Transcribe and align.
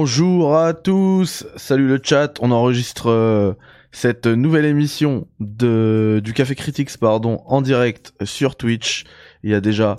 Bonjour 0.00 0.56
à 0.56 0.74
tous, 0.74 1.44
salut 1.56 1.88
le 1.88 1.98
chat, 2.00 2.38
on 2.40 2.52
enregistre 2.52 3.10
euh, 3.10 3.54
cette 3.90 4.28
nouvelle 4.28 4.64
émission 4.64 5.26
de 5.40 6.20
du 6.22 6.34
Café 6.34 6.54
Critics 6.54 6.96
pardon 6.98 7.42
en 7.46 7.62
direct 7.62 8.14
sur 8.22 8.54
Twitch. 8.54 9.06
Il 9.42 9.50
y 9.50 9.54
a 9.54 9.60
déjà 9.60 9.96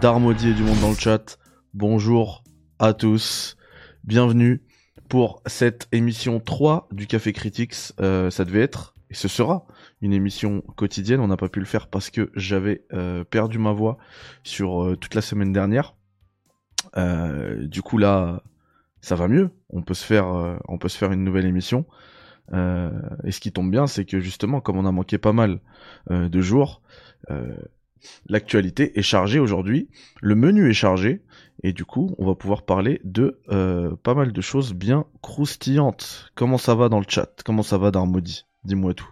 Darmody 0.00 0.48
et 0.48 0.52
du 0.52 0.64
monde 0.64 0.80
dans 0.80 0.90
le 0.90 0.96
chat. 0.96 1.38
Bonjour 1.74 2.42
à 2.80 2.92
tous, 2.92 3.56
bienvenue 4.02 4.62
pour 5.08 5.42
cette 5.46 5.86
émission 5.92 6.40
3 6.40 6.88
du 6.90 7.06
Café 7.06 7.32
Critics. 7.32 7.92
Euh, 8.00 8.30
ça 8.30 8.44
devait 8.44 8.62
être 8.62 8.96
et 9.10 9.14
ce 9.14 9.28
sera 9.28 9.64
une 10.02 10.12
émission 10.12 10.62
quotidienne. 10.74 11.20
On 11.20 11.28
n'a 11.28 11.36
pas 11.36 11.48
pu 11.48 11.60
le 11.60 11.66
faire 11.66 11.86
parce 11.86 12.10
que 12.10 12.32
j'avais 12.34 12.84
euh, 12.92 13.22
perdu 13.22 13.60
ma 13.60 13.70
voix 13.70 13.96
sur 14.42 14.96
toute 15.00 15.14
la 15.14 15.22
semaine 15.22 15.52
dernière. 15.52 15.94
Du 16.96 17.82
coup 17.82 17.98
là, 17.98 18.42
ça 19.00 19.14
va 19.14 19.28
mieux. 19.28 19.50
On 19.70 19.82
peut 19.82 19.94
se 19.94 20.04
faire, 20.04 20.28
euh, 20.28 21.12
une 21.12 21.24
nouvelle 21.24 21.46
émission. 21.46 21.86
Euh, 22.52 22.90
et 23.24 23.32
ce 23.32 23.40
qui 23.40 23.52
tombe 23.52 23.70
bien, 23.70 23.86
c'est 23.86 24.04
que 24.04 24.20
justement, 24.20 24.60
comme 24.60 24.76
on 24.76 24.86
a 24.86 24.92
manqué 24.92 25.18
pas 25.18 25.32
mal 25.32 25.60
euh, 26.10 26.28
de 26.28 26.40
jours, 26.40 26.82
l'actualité 28.28 28.98
est 28.98 29.02
chargée 29.02 29.40
aujourd'hui. 29.40 29.88
Le 30.20 30.34
menu 30.34 30.70
est 30.70 30.74
chargé. 30.74 31.22
Et 31.62 31.72
du 31.72 31.84
coup, 31.84 32.14
on 32.18 32.26
va 32.26 32.34
pouvoir 32.34 32.62
parler 32.62 33.00
de 33.02 33.40
pas 34.02 34.14
mal 34.14 34.32
de 34.32 34.40
choses 34.40 34.74
bien 34.74 35.06
croustillantes. 35.22 36.30
Comment 36.34 36.58
ça 36.58 36.74
va 36.74 36.88
dans 36.88 37.00
le 37.00 37.06
chat? 37.08 37.42
Comment 37.44 37.62
ça 37.64 37.78
va 37.78 37.90
Darmody? 37.90 38.44
Dis-moi 38.64 38.94
tout. 38.94 39.08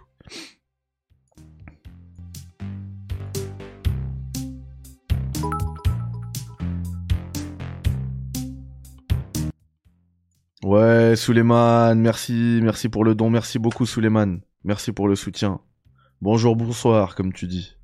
Ouais, 10.65 11.15
Suleiman, 11.15 11.93
merci, 11.93 12.59
merci 12.63 12.89
pour 12.89 13.03
le 13.03 13.13
don, 13.13 13.29
merci 13.29 13.59
beaucoup 13.59 13.85
Suleiman, 13.85 14.39
merci 14.63 14.91
pour 14.91 15.07
le 15.07 15.15
soutien. 15.15 15.61
Bonjour, 16.21 16.55
bonsoir, 16.55 17.13
comme 17.13 17.33
tu 17.33 17.45
dis. 17.45 17.77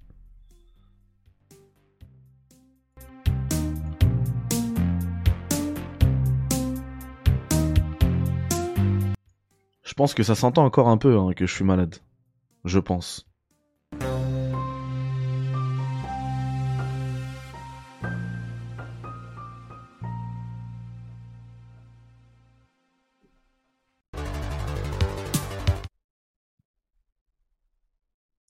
Je 9.84 9.94
pense 9.94 10.16
que 10.16 10.24
ça 10.24 10.34
s'entend 10.34 10.66
encore 10.66 10.90
un 10.90 10.98
peu 10.98 11.20
hein, 11.20 11.34
que 11.36 11.46
je 11.46 11.54
suis 11.54 11.64
malade. 11.64 11.98
Je 12.66 12.80
pense. 12.80 13.31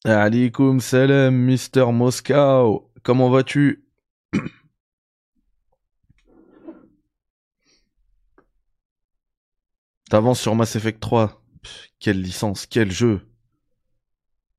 Alaikum 0.03 0.79
salam, 0.79 1.35
Mister 1.35 1.85
Moscow. 1.91 2.89
Comment 3.03 3.29
vas-tu? 3.29 3.85
T'avances 10.09 10.41
sur 10.41 10.55
Mass 10.55 10.75
Effect 10.75 10.99
3. 10.99 11.43
Pff, 11.61 11.89
quelle 11.99 12.19
licence, 12.19 12.65
quel 12.65 12.91
jeu. 12.91 13.21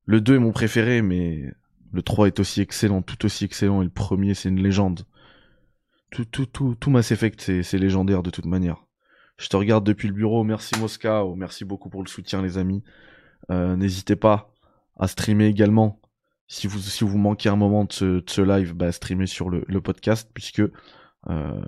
Le 0.05 0.21
2 0.21 0.35
est 0.35 0.39
mon 0.39 0.53
préféré, 0.53 1.01
mais 1.01 1.51
le 1.91 2.01
3 2.01 2.27
est 2.27 2.39
aussi 2.39 2.61
excellent, 2.61 3.01
tout 3.01 3.25
aussi 3.25 3.43
excellent, 3.43 3.81
et 3.81 3.85
le 3.85 3.91
premier, 3.91 4.35
c'est 4.35 4.47
une 4.47 4.63
légende. 4.63 5.05
Tout, 6.09 6.23
tout, 6.23 6.45
tout, 6.45 6.75
tout 6.75 6.89
Mass 6.89 7.11
Effect, 7.11 7.61
c'est 7.63 7.77
légendaire 7.77 8.23
de 8.23 8.29
toute 8.29 8.45
manière. 8.45 8.85
Je 9.35 9.49
te 9.49 9.57
regarde 9.57 9.85
depuis 9.85 10.07
le 10.07 10.13
bureau, 10.13 10.45
merci 10.45 10.79
Moscow, 10.79 11.35
merci 11.35 11.65
beaucoup 11.65 11.89
pour 11.89 12.01
le 12.01 12.07
soutien 12.07 12.41
les 12.41 12.57
amis. 12.57 12.81
Euh, 13.51 13.75
n'hésitez 13.75 14.15
pas 14.15 14.52
à 14.97 15.07
streamer 15.07 15.45
également. 15.45 15.99
Si 16.47 16.67
vous, 16.67 16.79
si 16.79 17.03
vous 17.03 17.17
manquez 17.17 17.49
un 17.49 17.55
moment 17.55 17.85
de 17.85 17.93
ce, 17.93 18.05
de 18.05 18.29
ce 18.29 18.41
live, 18.41 18.73
bah, 18.73 18.91
streamer 18.91 19.27
sur 19.27 19.49
le, 19.49 19.63
le 19.67 19.81
podcast, 19.81 20.29
puisque 20.33 20.61
euh, 21.29 21.61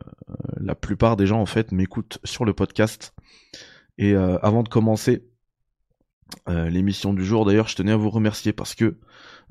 la 0.58 0.76
plupart 0.76 1.16
des 1.16 1.26
gens 1.28 1.42
en 1.42 1.46
fait 1.46 1.72
m'écoutent 1.72 2.20
sur 2.24 2.46
le 2.46 2.54
podcast. 2.54 3.14
Et 3.98 4.14
euh, 4.14 4.38
avant 4.40 4.64
de 4.64 4.70
commencer 4.70 5.26
euh, 6.50 6.70
l'émission 6.70 7.14
du 7.14 7.24
jour, 7.24 7.46
d'ailleurs, 7.46 7.68
je 7.68 7.76
tenais 7.76 7.92
à 7.92 7.98
vous 7.98 8.10
remercier 8.10 8.54
parce 8.54 8.76
que 8.76 8.98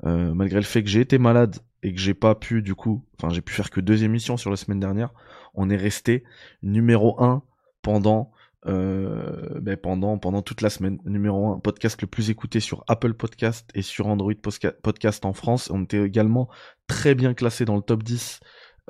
euh, 0.05 0.33
malgré 0.33 0.59
le 0.59 0.65
fait 0.65 0.83
que 0.83 0.89
j'ai 0.89 1.01
été 1.01 1.17
malade 1.17 1.57
et 1.81 1.93
que 1.93 1.99
j'ai 1.99 2.13
pas 2.13 2.35
pu 2.35 2.61
du 2.61 2.75
coup, 2.75 3.03
enfin 3.17 3.33
j'ai 3.33 3.41
pu 3.41 3.53
faire 3.53 3.69
que 3.69 3.79
deux 3.79 4.03
émissions 4.03 4.37
sur 4.37 4.49
la 4.49 4.57
semaine 4.57 4.79
dernière, 4.79 5.13
on 5.53 5.69
est 5.69 5.77
resté 5.77 6.23
numéro 6.61 7.21
un 7.23 7.43
pendant 7.81 8.31
euh, 8.67 9.59
ben, 9.59 9.77
pendant 9.77 10.17
pendant 10.17 10.41
toute 10.41 10.61
la 10.61 10.69
semaine. 10.69 10.99
Numéro 11.05 11.53
un 11.53 11.59
podcast 11.59 12.01
le 12.01 12.07
plus 12.07 12.29
écouté 12.29 12.59
sur 12.59 12.83
Apple 12.87 13.13
Podcast 13.13 13.69
et 13.75 13.81
sur 13.81 14.07
Android 14.07 14.33
Podcast 14.81 15.25
en 15.25 15.33
France. 15.33 15.69
On 15.71 15.83
était 15.83 16.03
également 16.03 16.49
très 16.87 17.15
bien 17.15 17.33
classé 17.33 17.65
dans 17.65 17.75
le 17.75 17.81
top 17.81 18.03
10 18.03 18.39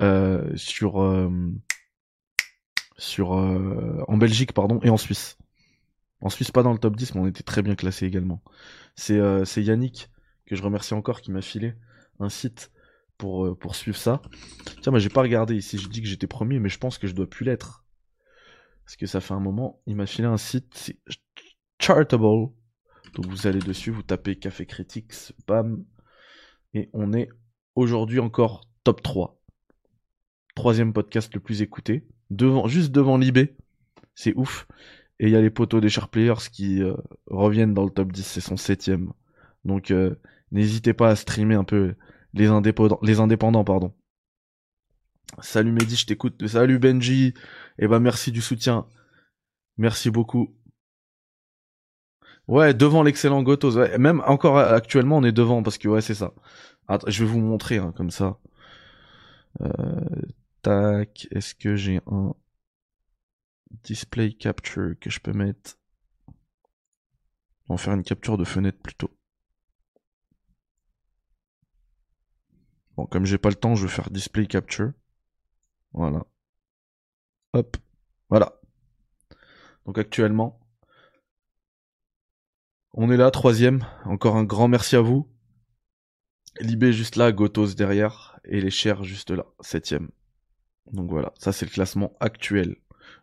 euh, 0.00 0.50
sur 0.56 1.02
euh, 1.02 1.30
sur 2.98 3.34
euh, 3.34 4.02
en 4.08 4.16
Belgique 4.16 4.52
pardon 4.52 4.80
et 4.82 4.90
en 4.90 4.96
Suisse. 4.96 5.36
En 6.20 6.30
Suisse 6.30 6.50
pas 6.50 6.62
dans 6.62 6.72
le 6.72 6.78
top 6.78 6.96
10 6.96 7.14
mais 7.14 7.20
on 7.20 7.26
était 7.26 7.42
très 7.42 7.62
bien 7.62 7.74
classé 7.74 8.06
également. 8.06 8.42
C'est 8.94 9.18
euh, 9.18 9.44
c'est 9.44 9.62
Yannick 9.62 10.10
que 10.46 10.56
je 10.56 10.62
remercie 10.62 10.94
encore 10.94 11.20
qui 11.20 11.32
m'a 11.32 11.42
filé 11.42 11.74
un 12.18 12.28
site 12.28 12.70
pour 13.18 13.46
euh, 13.46 13.54
pour 13.54 13.74
suivre 13.74 13.96
ça. 13.96 14.22
Tiens, 14.80 14.92
moi 14.92 14.98
j'ai 14.98 15.08
pas 15.08 15.22
regardé 15.22 15.54
ici, 15.54 15.78
je 15.78 15.88
dis 15.88 16.00
que 16.00 16.08
j'étais 16.08 16.26
premier 16.26 16.58
mais 16.58 16.68
je 16.68 16.78
pense 16.78 16.98
que 16.98 17.06
je 17.06 17.14
dois 17.14 17.28
plus 17.28 17.44
l'être. 17.44 17.85
Parce 18.86 18.96
que 18.96 19.06
ça 19.06 19.20
fait 19.20 19.34
un 19.34 19.40
moment, 19.40 19.82
il 19.86 19.96
m'a 19.96 20.06
filé 20.06 20.28
un 20.28 20.36
site, 20.36 20.72
c'est 20.74 20.96
Chartable. 21.80 22.50
Donc 23.14 23.26
vous 23.26 23.48
allez 23.48 23.58
dessus, 23.58 23.90
vous 23.90 24.04
tapez 24.04 24.36
Café 24.36 24.64
Critics, 24.64 25.32
bam. 25.48 25.84
Et 26.72 26.88
on 26.92 27.12
est 27.12 27.28
aujourd'hui 27.74 28.20
encore 28.20 28.60
top 28.84 29.02
3. 29.02 29.42
Troisième 30.54 30.92
podcast 30.92 31.34
le 31.34 31.40
plus 31.40 31.62
écouté. 31.62 32.06
Devant, 32.30 32.68
juste 32.68 32.92
devant 32.92 33.18
Libé. 33.18 33.56
C'est 34.14 34.34
ouf. 34.36 34.68
Et 35.18 35.26
il 35.26 35.32
y 35.32 35.36
a 35.36 35.40
les 35.40 35.50
poteaux 35.50 35.80
des 35.80 35.88
Sharp 35.88 36.12
Players 36.12 36.48
qui 36.52 36.80
euh, 36.80 36.94
reviennent 37.26 37.74
dans 37.74 37.84
le 37.84 37.90
top 37.90 38.12
10, 38.12 38.22
c'est 38.24 38.40
son 38.40 38.56
septième. 38.56 39.12
Donc 39.64 39.90
euh, 39.90 40.14
n'hésitez 40.52 40.92
pas 40.92 41.10
à 41.10 41.16
streamer 41.16 41.56
un 41.56 41.64
peu 41.64 41.96
les 42.34 42.46
indépendants, 42.46 43.00
les 43.02 43.18
indépendants 43.18 43.64
pardon. 43.64 43.92
Salut 45.42 45.72
Mehdi, 45.72 45.96
je 45.96 46.06
t'écoute. 46.06 46.46
Salut 46.46 46.78
Benji. 46.78 47.34
Eh 47.78 47.88
ben 47.88 48.00
merci 48.00 48.32
du 48.32 48.40
soutien. 48.40 48.86
Merci 49.76 50.10
beaucoup. 50.10 50.54
Ouais, 52.48 52.74
devant 52.74 53.02
l'excellent 53.02 53.42
Gotos. 53.42 53.76
Même 53.98 54.22
encore 54.26 54.58
actuellement, 54.58 55.18
on 55.18 55.24
est 55.24 55.32
devant 55.32 55.62
parce 55.62 55.78
que 55.78 55.88
ouais, 55.88 56.00
c'est 56.00 56.14
ça. 56.14 56.32
Attends, 56.88 57.10
je 57.10 57.24
vais 57.24 57.30
vous 57.30 57.40
montrer 57.40 57.78
hein, 57.78 57.92
comme 57.96 58.10
ça. 58.10 58.38
Euh, 59.60 60.00
tac, 60.62 61.28
est-ce 61.32 61.54
que 61.54 61.76
j'ai 61.76 62.00
un 62.06 62.34
display 63.82 64.32
capture 64.32 64.94
que 65.00 65.10
je 65.10 65.20
peux 65.20 65.32
mettre? 65.32 65.78
On 67.68 67.74
va 67.74 67.78
faire 67.78 67.94
une 67.94 68.04
capture 68.04 68.38
de 68.38 68.44
fenêtre 68.44 68.78
plutôt. 68.80 69.10
Bon, 72.96 73.06
comme 73.06 73.26
j'ai 73.26 73.38
pas 73.38 73.48
le 73.50 73.56
temps, 73.56 73.74
je 73.74 73.86
vais 73.86 73.92
faire 73.92 74.10
display 74.10 74.46
capture. 74.46 74.92
Voilà. 75.96 76.24
Hop. 77.54 77.76
Voilà. 78.28 78.60
Donc 79.86 79.98
actuellement, 79.98 80.60
on 82.92 83.10
est 83.10 83.16
là, 83.16 83.30
troisième. 83.30 83.84
Encore 84.04 84.36
un 84.36 84.44
grand 84.44 84.68
merci 84.68 84.96
à 84.96 85.00
vous. 85.00 85.28
Libé 86.60 86.92
juste 86.92 87.16
là, 87.16 87.32
Gotos 87.32 87.74
derrière, 87.74 88.38
et 88.44 88.60
les 88.60 88.70
chers 88.70 89.04
juste 89.04 89.30
là, 89.30 89.44
septième. 89.60 90.10
Donc 90.92 91.10
voilà, 91.10 91.32
ça 91.38 91.52
c'est 91.52 91.66
le 91.66 91.70
classement 91.70 92.16
actuel. 92.20 92.76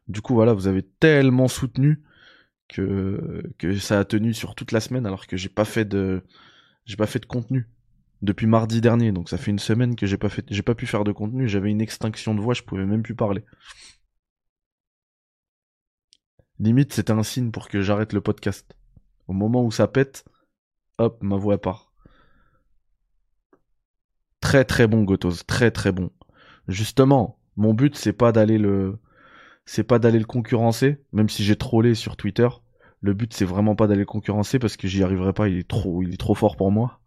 Du 0.08 0.22
coup 0.22 0.36
voilà, 0.36 0.54
vous 0.54 0.68
avez 0.68 0.84
tellement 0.84 1.48
soutenu 1.48 2.04
que 2.68 3.44
que 3.58 3.76
ça 3.78 4.00
a 4.00 4.06
tenu 4.06 4.34
sur 4.34 4.56
toute 4.56 4.72
la 4.72 4.80
semaine, 4.82 5.06
alors 5.06 5.28
que 5.28 5.38
j'ai 5.38 5.50
pas 5.50 5.66
fait 5.66 5.86
de 5.86 6.24
j'ai 6.86 6.96
pas 6.98 7.08
fait 7.08 7.20
de 7.20 7.26
contenu 7.26 7.70
depuis 8.24 8.48
mardi 8.48 8.82
dernier. 8.82 9.12
Donc 9.12 9.30
ça 9.30 9.38
fait 9.38 9.52
une 9.52 9.60
semaine 9.60 9.96
que 9.96 10.08
j'ai 10.08 10.18
pas 10.18 10.30
fait, 10.30 10.46
j'ai 10.50 10.64
pas 10.64 10.74
pu 10.76 10.88
faire 10.88 11.04
de 11.04 11.12
contenu. 11.12 11.48
J'avais 11.48 11.70
une 11.70 11.82
extinction 11.82 12.34
de 12.34 12.42
voix, 12.42 12.56
je 12.56 12.64
pouvais 12.64 12.86
même 12.86 13.04
plus 13.04 13.16
parler. 13.16 13.44
Limite, 16.60 16.94
c'était 16.94 17.12
un 17.12 17.24
signe 17.24 17.52
pour 17.52 17.68
que 17.68 17.82
j'arrête 17.82 18.14
le 18.14 18.22
podcast. 18.22 18.76
Au 19.28 19.34
moment 19.34 19.64
où 19.64 19.72
ça 19.72 19.88
pète, 19.88 20.26
hop, 20.98 21.22
ma 21.22 21.36
voix 21.36 21.60
part. 21.60 21.92
Très 24.40 24.66
très 24.66 24.88
bon 24.88 25.04
Gotos, 25.04 25.44
très 25.46 25.72
très 25.72 25.92
bon. 25.92 26.10
Justement, 26.68 27.40
mon 27.58 27.74
but 27.74 27.96
c'est 27.96 28.14
pas 28.14 28.32
d'aller 28.32 28.58
le 28.58 29.00
c'est 29.66 29.84
pas 29.84 30.00
d'aller 30.00 30.20
le 30.20 30.26
concurrencer, 30.26 31.04
même 31.14 31.30
si 31.30 31.44
j'ai 31.44 31.56
trollé 31.58 31.96
sur 31.96 32.18
Twitter. 32.18 32.48
Le 33.02 33.14
but 33.14 33.34
c'est 33.34 33.46
vraiment 33.46 33.76
pas 33.76 33.88
d'aller 33.88 34.02
le 34.02 34.06
concurrencer 34.06 34.60
parce 34.60 34.78
que 34.78 34.88
j'y 34.88 35.04
arriverai 35.04 35.34
pas, 35.34 35.50
il 35.50 35.58
est 35.60 35.68
trop 35.68 36.04
il 36.04 36.14
est 36.14 36.18
trop 36.18 36.36
fort 36.36 36.56
pour 36.56 36.72
moi. 36.72 37.03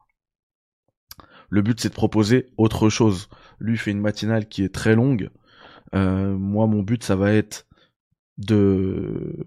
Le 1.48 1.62
but 1.62 1.80
c'est 1.80 1.88
de 1.90 1.94
proposer 1.94 2.46
autre 2.56 2.88
chose. 2.88 3.28
Lui 3.58 3.78
fait 3.78 3.90
une 3.90 4.00
matinale 4.00 4.48
qui 4.48 4.62
est 4.62 4.74
très 4.74 4.94
longue. 4.94 5.30
Euh, 5.94 6.36
moi 6.36 6.66
mon 6.66 6.82
but 6.82 7.02
ça 7.04 7.16
va 7.16 7.32
être 7.32 7.66
de 8.38 9.46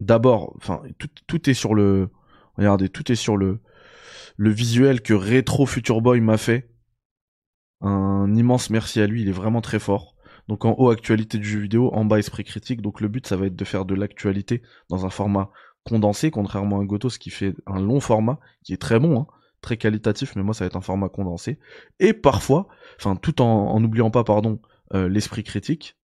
d'abord, 0.00 0.54
enfin 0.56 0.82
tout, 1.26 1.50
est 1.50 1.54
sur 1.54 1.74
le 1.74 2.08
regardez, 2.56 2.88
tout 2.88 3.10
est 3.12 3.16
sur 3.16 3.36
le 3.36 3.60
le 4.36 4.50
visuel 4.50 5.02
que 5.02 5.12
Retro 5.12 5.66
Future 5.66 6.00
Boy 6.00 6.20
m'a 6.20 6.38
fait. 6.38 6.70
Un 7.82 8.34
immense 8.34 8.70
merci 8.70 9.00
à 9.00 9.06
lui, 9.06 9.22
il 9.22 9.28
est 9.28 9.32
vraiment 9.32 9.60
très 9.60 9.78
fort. 9.78 10.16
Donc 10.48 10.64
en 10.64 10.74
haut 10.78 10.90
actualité 10.90 11.38
du 11.38 11.44
jeu 11.44 11.60
vidéo, 11.60 11.90
en 11.92 12.04
bas 12.04 12.18
esprit 12.18 12.44
critique. 12.44 12.80
Donc 12.82 13.00
le 13.00 13.08
but 13.08 13.26
ça 13.26 13.36
va 13.36 13.46
être 13.46 13.56
de 13.56 13.64
faire 13.64 13.84
de 13.84 13.94
l'actualité 13.94 14.62
dans 14.88 15.06
un 15.06 15.10
format 15.10 15.50
condensé, 15.84 16.30
contrairement 16.30 16.80
à 16.80 16.84
Gotos 16.84 17.18
qui 17.18 17.30
fait 17.30 17.54
un 17.66 17.80
long 17.80 18.00
format, 18.00 18.38
qui 18.64 18.72
est 18.72 18.80
très 18.80 18.98
bon, 18.98 19.20
hein, 19.20 19.26
très 19.60 19.76
qualitatif, 19.76 20.34
mais 20.36 20.42
moi 20.42 20.54
ça 20.54 20.64
va 20.64 20.66
être 20.66 20.76
un 20.76 20.80
format 20.80 21.08
condensé. 21.08 21.58
Et 21.98 22.12
parfois, 22.12 22.68
enfin 22.98 23.16
tout 23.16 23.42
en 23.42 23.78
n'oubliant 23.80 24.10
pas, 24.10 24.24
pardon, 24.24 24.60
euh, 24.94 25.08
l'esprit 25.08 25.44
critique, 25.44 25.96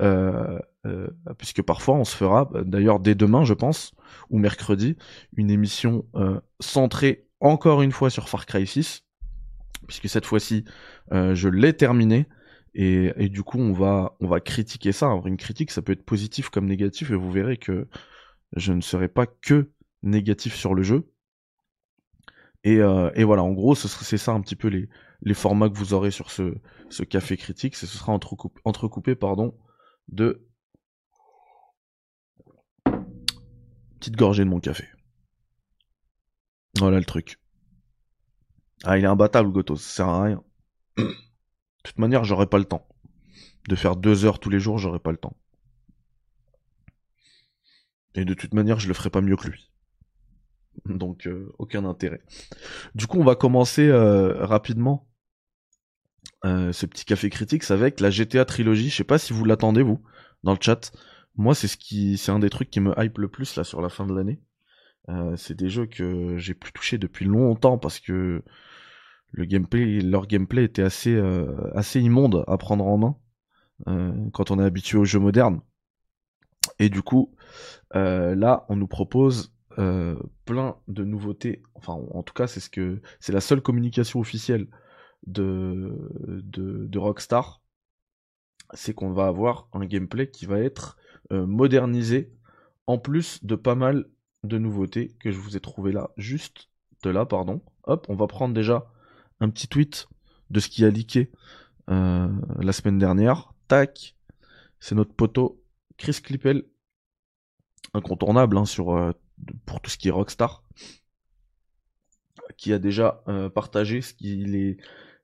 euh, 0.00 0.58
euh, 0.84 1.06
puisque 1.38 1.62
parfois 1.62 1.94
on 1.94 2.04
se 2.04 2.16
fera, 2.16 2.50
d'ailleurs 2.64 2.98
dès 2.98 3.14
demain 3.14 3.44
je 3.44 3.54
pense, 3.54 3.94
ou 4.30 4.38
mercredi, 4.38 4.96
une 5.36 5.50
émission 5.50 6.04
centrée 6.60 7.26
encore 7.40 7.82
une 7.82 7.92
fois 7.92 8.10
sur 8.10 8.28
Far 8.28 8.46
Cry 8.46 8.66
6, 8.66 9.04
puisque 9.86 10.08
cette 10.08 10.26
fois-ci 10.26 10.64
je 11.10 11.48
l'ai 11.48 11.74
terminé. 11.74 12.26
Et, 12.74 13.12
et, 13.18 13.28
du 13.28 13.42
coup, 13.42 13.58
on 13.58 13.74
va, 13.74 14.16
on 14.20 14.26
va 14.26 14.40
critiquer 14.40 14.92
ça. 14.92 15.14
une 15.26 15.36
critique, 15.36 15.70
ça 15.70 15.82
peut 15.82 15.92
être 15.92 16.06
positif 16.06 16.48
comme 16.48 16.64
négatif, 16.64 17.10
et 17.10 17.14
vous 17.14 17.30
verrez 17.30 17.58
que 17.58 17.86
je 18.56 18.72
ne 18.72 18.80
serai 18.80 19.08
pas 19.08 19.26
que 19.26 19.70
négatif 20.02 20.54
sur 20.54 20.74
le 20.74 20.82
jeu. 20.82 21.11
Et, 22.64 22.78
euh, 22.78 23.10
et 23.14 23.24
voilà, 23.24 23.42
en 23.42 23.52
gros, 23.52 23.74
c'est 23.74 24.18
ça 24.18 24.32
un 24.32 24.40
petit 24.40 24.56
peu 24.56 24.68
les, 24.68 25.34
formats 25.34 25.68
que 25.68 25.76
vous 25.76 25.94
aurez 25.94 26.10
sur 26.10 26.30
ce, 26.30 26.54
café 27.08 27.36
critique. 27.36 27.76
Ce 27.76 27.86
sera 27.86 28.12
entrecoupé, 28.12 28.60
entrecoupé 28.64 29.14
pardon, 29.14 29.56
de 30.08 30.46
petite 33.98 34.16
gorgée 34.16 34.44
de 34.44 34.48
mon 34.48 34.60
café. 34.60 34.88
Voilà 36.78 36.98
le 36.98 37.04
truc. 37.04 37.38
Ah, 38.84 38.98
il 38.98 39.04
est 39.04 39.08
imbattable, 39.08 39.52
Goto, 39.52 39.76
ça 39.76 39.96
sert 39.96 40.08
à 40.08 40.22
rien. 40.24 40.42
De 40.96 41.04
toute 41.84 41.98
manière, 41.98 42.24
j'aurais 42.24 42.46
pas 42.46 42.58
le 42.58 42.64
temps. 42.64 42.86
De 43.68 43.76
faire 43.76 43.96
deux 43.96 44.24
heures 44.24 44.40
tous 44.40 44.50
les 44.50 44.58
jours, 44.58 44.78
j'aurais 44.78 44.98
pas 44.98 45.12
le 45.12 45.18
temps. 45.18 45.36
Et 48.14 48.24
de 48.24 48.34
toute 48.34 48.54
manière, 48.54 48.78
je 48.78 48.88
le 48.88 48.94
ferai 48.94 49.10
pas 49.10 49.20
mieux 49.20 49.36
que 49.36 49.48
lui. 49.48 49.71
Donc, 50.86 51.26
euh, 51.26 51.52
aucun 51.58 51.84
intérêt. 51.84 52.20
Du 52.94 53.06
coup, 53.06 53.18
on 53.18 53.24
va 53.24 53.34
commencer 53.34 53.88
euh, 53.88 54.44
rapidement 54.44 55.08
euh, 56.44 56.72
ce 56.72 56.86
petit 56.86 57.04
café 57.04 57.30
critique 57.30 57.70
avec 57.70 58.00
la 58.00 58.10
GTA 58.10 58.44
trilogie. 58.44 58.90
Je 58.90 58.96
sais 58.96 59.04
pas 59.04 59.18
si 59.18 59.32
vous 59.32 59.44
l'attendez 59.44 59.82
vous 59.82 60.02
dans 60.42 60.52
le 60.52 60.58
chat. 60.60 60.92
Moi, 61.36 61.54
c'est 61.54 61.68
ce 61.68 61.76
qui, 61.76 62.18
c'est 62.18 62.32
un 62.32 62.38
des 62.38 62.50
trucs 62.50 62.70
qui 62.70 62.80
me 62.80 62.92
hype 62.98 63.18
le 63.18 63.28
plus 63.28 63.56
là 63.56 63.64
sur 63.64 63.80
la 63.80 63.88
fin 63.88 64.06
de 64.06 64.14
l'année. 64.14 64.40
c'est 65.36 65.56
des 65.56 65.70
jeux 65.70 65.86
que 65.86 66.36
j'ai 66.38 66.54
plus 66.54 66.72
touché 66.72 66.98
depuis 66.98 67.24
longtemps 67.24 67.78
parce 67.78 68.00
que 68.00 68.42
le 69.30 69.44
gameplay, 69.46 70.00
leur 70.00 70.26
gameplay 70.26 70.64
était 70.64 70.82
assez, 70.82 71.18
assez 71.74 72.00
immonde 72.00 72.44
à 72.46 72.58
prendre 72.58 72.86
en 72.86 72.98
main 72.98 73.16
quand 74.32 74.50
on 74.50 74.58
est 74.58 74.64
habitué 74.64 74.98
aux 74.98 75.04
jeux 75.04 75.20
modernes. 75.20 75.62
Et 76.78 76.90
du 76.90 77.02
coup, 77.02 77.34
là, 77.94 78.66
on 78.68 78.76
nous 78.76 78.88
propose 78.88 79.51
euh, 79.78 80.16
plein 80.44 80.76
de 80.88 81.04
nouveautés. 81.04 81.62
Enfin, 81.74 81.92
en 81.92 82.22
tout 82.22 82.34
cas, 82.34 82.46
c'est 82.46 82.60
ce 82.60 82.70
que 82.70 83.00
c'est 83.20 83.32
la 83.32 83.40
seule 83.40 83.62
communication 83.62 84.20
officielle 84.20 84.68
de, 85.26 86.10
de, 86.18 86.98
Rockstar. 86.98 87.62
C'est 88.74 88.94
qu'on 88.94 89.12
va 89.12 89.26
avoir 89.26 89.68
un 89.72 89.84
gameplay 89.84 90.30
qui 90.30 90.46
va 90.46 90.58
être 90.58 90.96
euh, 91.32 91.46
modernisé, 91.46 92.32
en 92.86 92.98
plus 92.98 93.44
de 93.44 93.54
pas 93.54 93.74
mal 93.74 94.06
de 94.44 94.58
nouveautés 94.58 95.14
que 95.20 95.30
je 95.30 95.38
vous 95.38 95.56
ai 95.56 95.60
trouvé 95.60 95.92
là, 95.92 96.10
juste 96.16 96.68
de 97.02 97.10
là, 97.10 97.26
pardon. 97.26 97.62
Hop, 97.84 98.06
on 98.08 98.14
va 98.16 98.26
prendre 98.26 98.54
déjà 98.54 98.90
un 99.40 99.50
petit 99.50 99.68
tweet 99.68 100.08
de 100.50 100.60
ce 100.60 100.68
qui 100.68 100.84
a 100.84 100.90
leaké 100.90 101.30
la 101.88 102.72
semaine 102.72 102.98
dernière. 102.98 103.52
Tac, 103.68 104.16
c'est 104.80 104.94
notre 104.94 105.14
poteau 105.14 105.62
Chris 105.98 106.20
Clippel 106.22 106.64
incontournable 107.94 108.56
hein, 108.56 108.64
sur, 108.64 108.96
euh, 108.96 109.12
pour 109.66 109.80
tout 109.80 109.90
ce 109.90 109.98
qui 109.98 110.08
est 110.08 110.12
Rockstar, 110.12 110.62
qui 112.56 112.72
a 112.72 112.78
déjà 112.78 113.22
euh, 113.28 113.48
partagé 113.50 114.02
ce 114.02 114.14
qui, 114.14 114.36
les, 114.44 114.76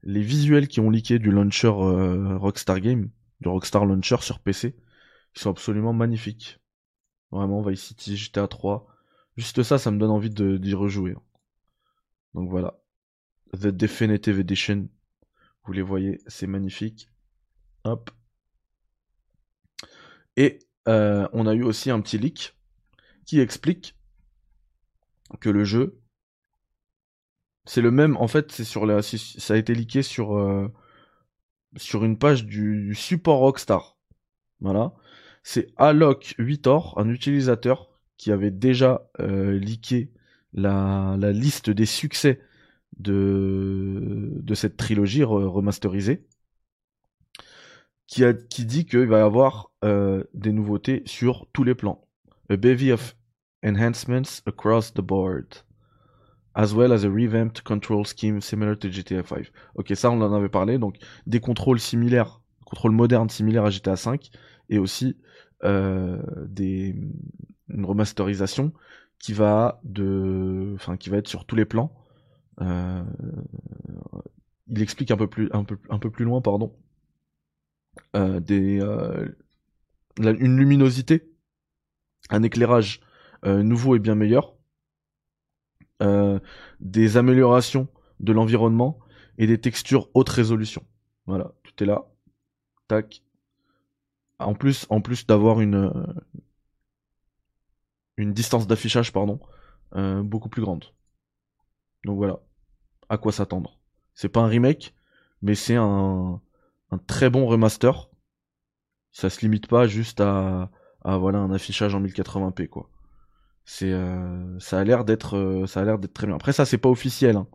les 0.03 0.21
visuels 0.21 0.69
qui 0.69 0.81
ont 0.81 0.91
leaké 0.91 1.19
du 1.19 1.31
launcher 1.31 1.69
euh, 1.69 2.37
Rockstar 2.37 2.81
Game, 2.81 3.11
du 3.41 3.49
Rockstar 3.49 3.87
Launcher 3.87 4.17
sur 4.21 4.41
PC, 4.41 4.77
qui 5.35 5.43
sont 5.43 5.51
absolument 5.51 5.93
magnifiques. 5.93 6.59
Vraiment, 7.31 7.63
Vice 7.63 7.83
City, 7.83 8.17
GTA 8.17 8.49
3. 8.49 8.87
Juste 9.37 9.63
ça, 9.63 9.79
ça 9.79 9.91
me 9.91 9.99
donne 9.99 10.11
envie 10.11 10.31
d'y 10.31 10.75
rejouer. 10.75 11.15
Donc 12.35 12.49
voilà. 12.49 12.79
The 13.53 13.69
Definitive 13.69 14.41
Edition. 14.41 14.89
Vous 15.65 15.73
les 15.73 15.83
voyez, 15.83 16.21
c'est 16.27 16.47
magnifique. 16.47 17.11
Hop. 17.85 18.11
Et 20.37 20.61
on 20.87 21.47
a 21.47 21.55
eu 21.55 21.63
aussi 21.63 21.91
un 21.91 22.01
petit 22.01 22.17
leak 22.17 22.57
qui 23.27 23.41
explique 23.41 23.98
que 25.41 25.51
le 25.51 25.65
jeu, 25.65 26.01
c'est 27.65 27.83
le 27.83 27.91
même. 27.91 28.17
En 28.17 28.29
fait, 28.29 28.53
c'est 28.53 28.65
sur 28.65 28.87
la, 28.87 29.03
ça 29.03 29.55
a 29.55 29.57
été 29.57 29.75
leaké 29.75 30.03
sur 30.03 30.37
euh, 30.37 30.69
sur 31.77 32.05
une 32.05 32.19
page 32.19 32.47
du, 32.47 32.95
support 32.95 33.41
Rockstar. 33.41 33.97
Voilà, 34.61 34.95
c'est 35.43 35.69
Alok 35.77 36.35
8 36.39 36.67
un 36.97 37.09
utilisateur 37.09 37.91
qui 38.17 38.33
avait 38.33 38.51
déjà 38.51 39.09
euh, 39.21 39.59
leaké 39.59 40.13
la, 40.53 41.17
la 41.19 41.33
liste 41.33 41.71
des 41.71 41.87
succès 41.87 42.41
de, 42.99 44.33
de 44.35 44.55
cette 44.55 44.77
trilogie 44.77 45.23
remasterisée, 45.25 46.27
qui, 48.07 48.25
a, 48.25 48.33
qui 48.35 48.65
dit 48.65 48.87
qu'il 48.87 49.07
va 49.07 49.19
y 49.19 49.23
avoir 49.23 49.71
euh, 49.85 50.25
des 50.35 50.53
nouveautés 50.53 51.03
sur 51.07 51.47
tous 51.53 51.65
les 51.65 51.75
plans. 51.75 52.05
A 52.51 52.55
of 52.93 53.17
enhancements 53.63 54.43
across 54.47 54.93
the 54.93 55.03
board, 55.03 55.63
as 56.55 56.75
well 56.75 56.93
as 56.93 57.05
a 57.05 57.11
revamped 57.11 57.63
control 57.65 58.05
scheme 58.05 58.41
similar 58.41 58.77
to 58.77 58.89
GTA 58.89 59.23
5. 59.23 59.51
Ok, 59.75 59.93
ça 59.95 60.11
on 60.11 60.21
en 60.21 60.33
avait 60.33 60.49
parlé, 60.49 60.79
donc 60.79 60.97
des 61.27 61.41
contrôles 61.41 61.81
similaires, 61.81 62.41
contrôles 62.65 62.93
modernes 62.93 63.31
similaires 63.31 63.65
à 63.65 63.71
GTA 63.71 63.97
5, 63.97 64.31
et 64.69 64.79
aussi 64.79 65.17
euh, 65.65 66.21
des, 66.47 66.95
une 67.69 67.85
remasterisation 67.85 68.73
qui 69.19 69.33
va 69.33 69.81
de, 69.85 70.73
enfin 70.77 70.97
qui 70.97 71.11
va 71.11 71.17
être 71.19 71.29
sur 71.29 71.45
tous 71.45 71.57
les 71.57 71.65
plans. 71.65 71.93
Euh, 72.61 73.03
il 74.69 74.83
explique 74.83 75.11
un 75.11 75.17
peu 75.17 75.27
plus, 75.29 75.49
un 75.53 75.65
peu, 75.65 75.79
un 75.91 75.99
peu 75.99 76.11
plus 76.11 76.25
loin, 76.25 76.41
pardon, 76.41 76.75
euh, 78.17 78.41
des, 78.41 78.81
une 80.19 80.57
luminosité, 80.57 81.31
un 82.31 82.43
éclairage 82.43 83.01
nouveau 83.45 83.97
et 83.97 83.99
bien 83.99 84.15
meilleur, 84.15 84.55
euh, 86.01 86.39
des 86.79 87.17
améliorations 87.17 87.89
de 88.21 88.33
l'environnement 88.33 89.01
et 89.37 89.47
des 89.49 89.61
textures 89.61 90.09
haute 90.15 90.29
résolution. 90.29 90.85
Voilà, 91.27 91.53
tout 91.65 91.83
est 91.83 91.87
là. 91.87 92.07
Tac. 92.87 93.23
En 94.39 94.55
plus, 94.55 94.87
en 94.91 95.01
plus 95.01 95.27
d'avoir 95.27 95.61
une 95.61 95.93
euh, 98.19 98.33
distance 98.33 98.69
d'affichage, 98.69 99.13
pardon, 99.13 99.41
beaucoup 100.23 100.49
plus 100.49 100.63
grande. 100.63 100.85
Donc 102.05 102.17
voilà, 102.17 102.39
à 103.09 103.19
quoi 103.19 103.33
s'attendre? 103.33 103.79
C'est 104.15 104.29
pas 104.29 104.41
un 104.41 104.47
remake, 104.47 104.95
mais 105.43 105.55
c'est 105.55 105.77
un, 105.77 106.41
très 107.07 107.31
bon 107.31 107.47
remaster. 107.47 108.09
Ça 109.11 109.31
se 109.31 109.41
limite 109.41 109.67
pas 109.67 109.87
juste 109.89 110.21
à, 110.21 110.71
à 111.03 111.13
un 111.13 111.53
affichage 111.53 111.95
en 111.95 112.01
1080p 112.01 112.69
quoi. 112.69 112.89
C'est, 113.71 113.93
euh, 113.93 114.59
ça 114.61 114.81
a 114.81 114.85
l'air 114.85 115.05
d'être, 115.05 115.37
euh, 115.37 115.67
ça 115.67 115.81
a 115.81 115.85
l'air 115.85 115.99
d'être 115.99 116.15
très 116.15 116.27
bien. 116.27 116.37
Après 116.37 116.55
ça, 116.55 116.65
c'est 116.65 116.79
pas 116.79 116.89
officiel. 116.89 117.37
Hein. 117.37 117.47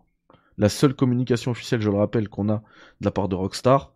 La 0.59 0.69
seule 0.69 0.93
communication 0.93 1.49
officielle, 1.49 1.81
je 1.81 1.89
le 1.89 1.97
rappelle, 1.97 2.29
qu'on 2.29 2.49
a 2.49 2.57
de 3.01 3.05
la 3.05 3.09
part 3.09 3.27
de 3.29 3.33
Rockstar, 3.33 3.95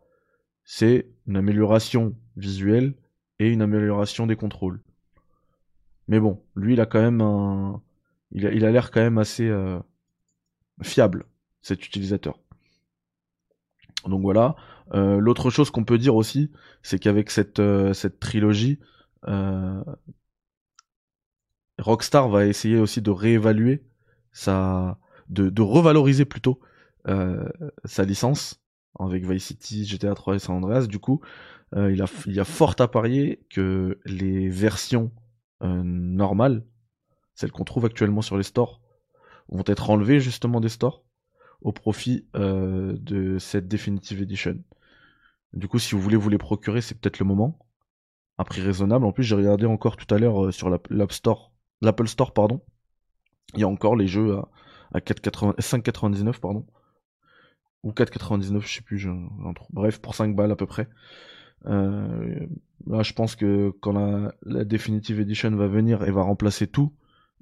c'est 0.63 1.11
une 1.27 1.37
amélioration 1.37 2.15
visuelle 2.35 2.95
et 3.37 3.49
une 3.49 3.61
amélioration 3.61 4.25
des 4.25 4.35
contrôles. 4.35 4.81
Mais 6.07 6.19
bon, 6.19 6.41
lui, 6.55 6.73
il 6.73 6.81
a 6.81 6.87
quand 6.87 6.99
même 6.99 7.21
un, 7.21 7.83
il 8.31 8.47
a, 8.47 8.51
il 8.51 8.65
a 8.65 8.71
l'air 8.71 8.89
quand 8.89 9.01
même 9.01 9.19
assez 9.19 9.47
euh, 9.47 9.77
fiable, 10.81 11.23
cet 11.61 11.85
utilisateur. 11.85 12.39
Donc 14.05 14.23
voilà. 14.23 14.55
L'autre 14.91 15.51
chose 15.51 15.69
qu'on 15.69 15.83
peut 15.83 15.99
dire 15.99 16.15
aussi, 16.15 16.49
c'est 16.81 16.97
qu'avec 16.97 17.29
cette, 17.29 17.61
cette 17.93 18.19
trilogie, 18.19 18.79
Rockstar 21.79 22.29
va 22.29 22.45
essayer 22.45 22.77
aussi 22.77 23.01
de 23.01 23.11
réévaluer 23.11 23.83
sa, 24.31 24.97
de, 25.29 25.61
revaloriser 25.61 26.25
plutôt 26.25 26.59
euh, 27.07 27.47
sa 27.85 28.03
licence 28.03 28.61
avec 28.99 29.25
Vice 29.25 29.45
City, 29.45 29.85
GTA 29.85 30.15
3 30.15 30.35
et 30.35 30.39
San 30.39 30.55
Andreas. 30.55 30.87
Du 30.87 30.99
coup, 30.99 31.21
euh, 31.75 31.91
il, 31.91 32.01
a, 32.01 32.05
il 32.25 32.33
y 32.33 32.39
a 32.39 32.45
fort 32.45 32.75
à 32.79 32.87
parier 32.87 33.45
que 33.49 33.99
les 34.05 34.49
versions 34.49 35.11
euh, 35.63 35.81
normales, 35.83 36.65
celles 37.35 37.51
qu'on 37.51 37.63
trouve 37.63 37.85
actuellement 37.85 38.21
sur 38.21 38.37
les 38.37 38.43
stores, 38.43 38.81
vont 39.49 39.63
être 39.67 39.89
enlevées 39.89 40.19
justement 40.19 40.59
des 40.59 40.69
stores 40.69 41.03
au 41.61 41.71
profit 41.71 42.27
de 42.35 43.37
cette 43.39 43.67
Definitive 43.67 44.21
Edition. 44.21 44.59
Du 45.53 45.67
coup, 45.67 45.79
si 45.79 45.95
vous 45.95 46.01
voulez 46.01 46.17
vous 46.17 46.29
les 46.29 46.37
procurer, 46.37 46.81
c'est 46.81 46.99
peut-être 46.99 47.17
le 47.17 47.25
moment. 47.25 47.57
À 48.37 48.43
prix 48.43 48.61
raisonnable. 48.61 49.05
En 49.05 49.11
plus, 49.11 49.23
j'ai 49.23 49.35
regardé 49.35 49.65
encore 49.65 49.97
tout 49.97 50.13
à 50.13 50.19
l'heure 50.19 50.53
sur 50.53 50.69
l'App 50.69 51.11
Store, 51.11 51.46
l'Apple 51.81 52.07
Store, 52.07 52.33
pardon. 52.33 52.61
Il 53.53 53.61
y 53.61 53.63
a 53.63 53.67
encore 53.67 53.95
les 53.95 54.07
jeux 54.07 54.37
à, 54.37 54.49
à 54.93 54.99
5,99 54.99 56.39
pardon. 56.39 56.65
Ou 57.83 57.91
4,99, 57.91 58.61
je 58.61 58.75
sais 58.75 58.81
plus. 58.81 59.07
Bref, 59.71 60.01
pour 60.01 60.15
5 60.15 60.35
balles 60.35 60.51
à 60.51 60.55
peu 60.55 60.65
près. 60.65 60.89
Euh, 61.65 62.47
là, 62.85 63.03
je 63.03 63.13
pense 63.13 63.35
que 63.35 63.71
quand 63.81 63.93
la, 63.93 64.33
la, 64.43 64.63
Definitive 64.65 65.19
Edition 65.19 65.51
va 65.51 65.67
venir 65.67 66.03
et 66.03 66.11
va 66.11 66.21
remplacer 66.21 66.67
tout, 66.67 66.93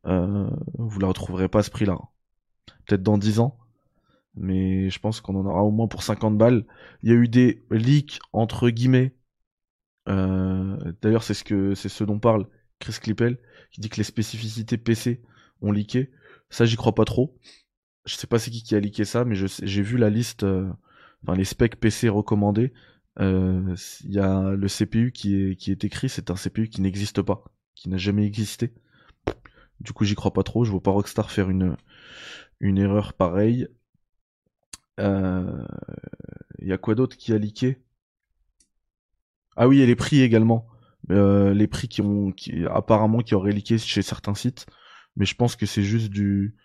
euh, 0.05 0.49
vous 0.77 0.99
la 0.99 1.07
retrouverez 1.07 1.47
pas 1.47 1.59
à 1.59 1.63
ce 1.63 1.71
prix-là. 1.71 1.97
Peut-être 2.85 3.03
dans 3.03 3.17
10 3.17 3.39
ans, 3.39 3.57
mais 4.35 4.89
je 4.89 4.99
pense 4.99 5.21
qu'on 5.21 5.35
en 5.35 5.45
aura 5.45 5.63
au 5.63 5.71
moins 5.71 5.87
pour 5.87 6.03
50 6.03 6.37
balles. 6.37 6.65
Il 7.03 7.09
y 7.09 7.13
a 7.13 7.15
eu 7.15 7.27
des 7.27 7.65
leaks 7.71 8.19
entre 8.33 8.69
guillemets. 8.69 9.15
Euh, 10.07 10.93
d'ailleurs, 11.01 11.23
c'est 11.23 11.33
ce 11.33 11.43
que 11.43 11.73
c'est 11.75 11.89
ce 11.89 12.03
dont 12.03 12.19
parle 12.19 12.47
Chris 12.79 12.97
Clippel, 13.01 13.37
qui 13.71 13.81
dit 13.81 13.89
que 13.89 13.97
les 13.97 14.03
spécificités 14.03 14.77
PC 14.77 15.21
ont 15.61 15.71
leaké. 15.71 16.11
Ça, 16.49 16.65
j'y 16.65 16.75
crois 16.75 16.95
pas 16.95 17.05
trop. 17.05 17.37
Je 18.05 18.15
sais 18.15 18.27
pas 18.27 18.39
c'est 18.39 18.51
qui 18.51 18.63
qui 18.63 18.75
a 18.75 18.79
leaké 18.79 19.05
ça, 19.05 19.25
mais 19.25 19.35
j'ai 19.35 19.81
vu 19.81 19.97
la 19.97 20.09
liste, 20.09 20.43
euh, 20.43 20.71
enfin 21.23 21.35
les 21.35 21.45
specs 21.45 21.79
PC 21.79 22.09
recommandés. 22.09 22.73
Euh, 23.19 23.75
il 24.03 24.13
y 24.13 24.19
a 24.19 24.51
le 24.51 24.67
CPU 24.67 25.11
qui 25.11 25.35
est, 25.35 25.83
écrit, 25.83 26.09
c'est 26.09 26.29
un 26.31 26.35
CPU 26.35 26.69
qui 26.69 26.81
n'existe 26.81 27.21
pas, 27.21 27.43
qui 27.75 27.89
n'a 27.89 27.97
jamais 27.97 28.25
existé. 28.25 28.73
Du 29.79 29.93
coup, 29.93 30.05
j'y 30.05 30.15
crois 30.15 30.33
pas 30.33 30.43
trop. 30.43 30.65
Je 30.65 30.71
vois 30.71 30.81
pas 30.83 30.91
Rockstar 30.91 31.31
faire 31.31 31.49
une, 31.49 31.75
une 32.59 32.77
erreur 32.77 33.13
pareille. 33.13 33.67
Il 34.97 35.03
euh, 35.03 35.65
y 36.59 36.71
a 36.71 36.77
quoi 36.77 36.95
d'autre 36.95 37.17
qui 37.17 37.33
a 37.33 37.37
leaké? 37.37 37.81
Ah 39.57 39.67
oui, 39.67 39.81
et 39.81 39.85
les 39.85 39.95
prix 39.95 40.21
également. 40.21 40.67
Euh, 41.11 41.53
les 41.53 41.67
prix 41.67 41.87
qui 41.87 42.01
ont 42.01 42.33
apparemment 42.73 43.19
qui 43.19 43.35
auraient 43.35 43.51
leaké 43.51 43.77
chez 43.77 44.01
certains 44.01 44.33
sites. 44.33 44.65
Mais 45.15 45.25
je 45.25 45.35
pense 45.35 45.55
que 45.55 45.65
c'est 45.65 45.83
juste 45.83 46.09
du 46.09 46.55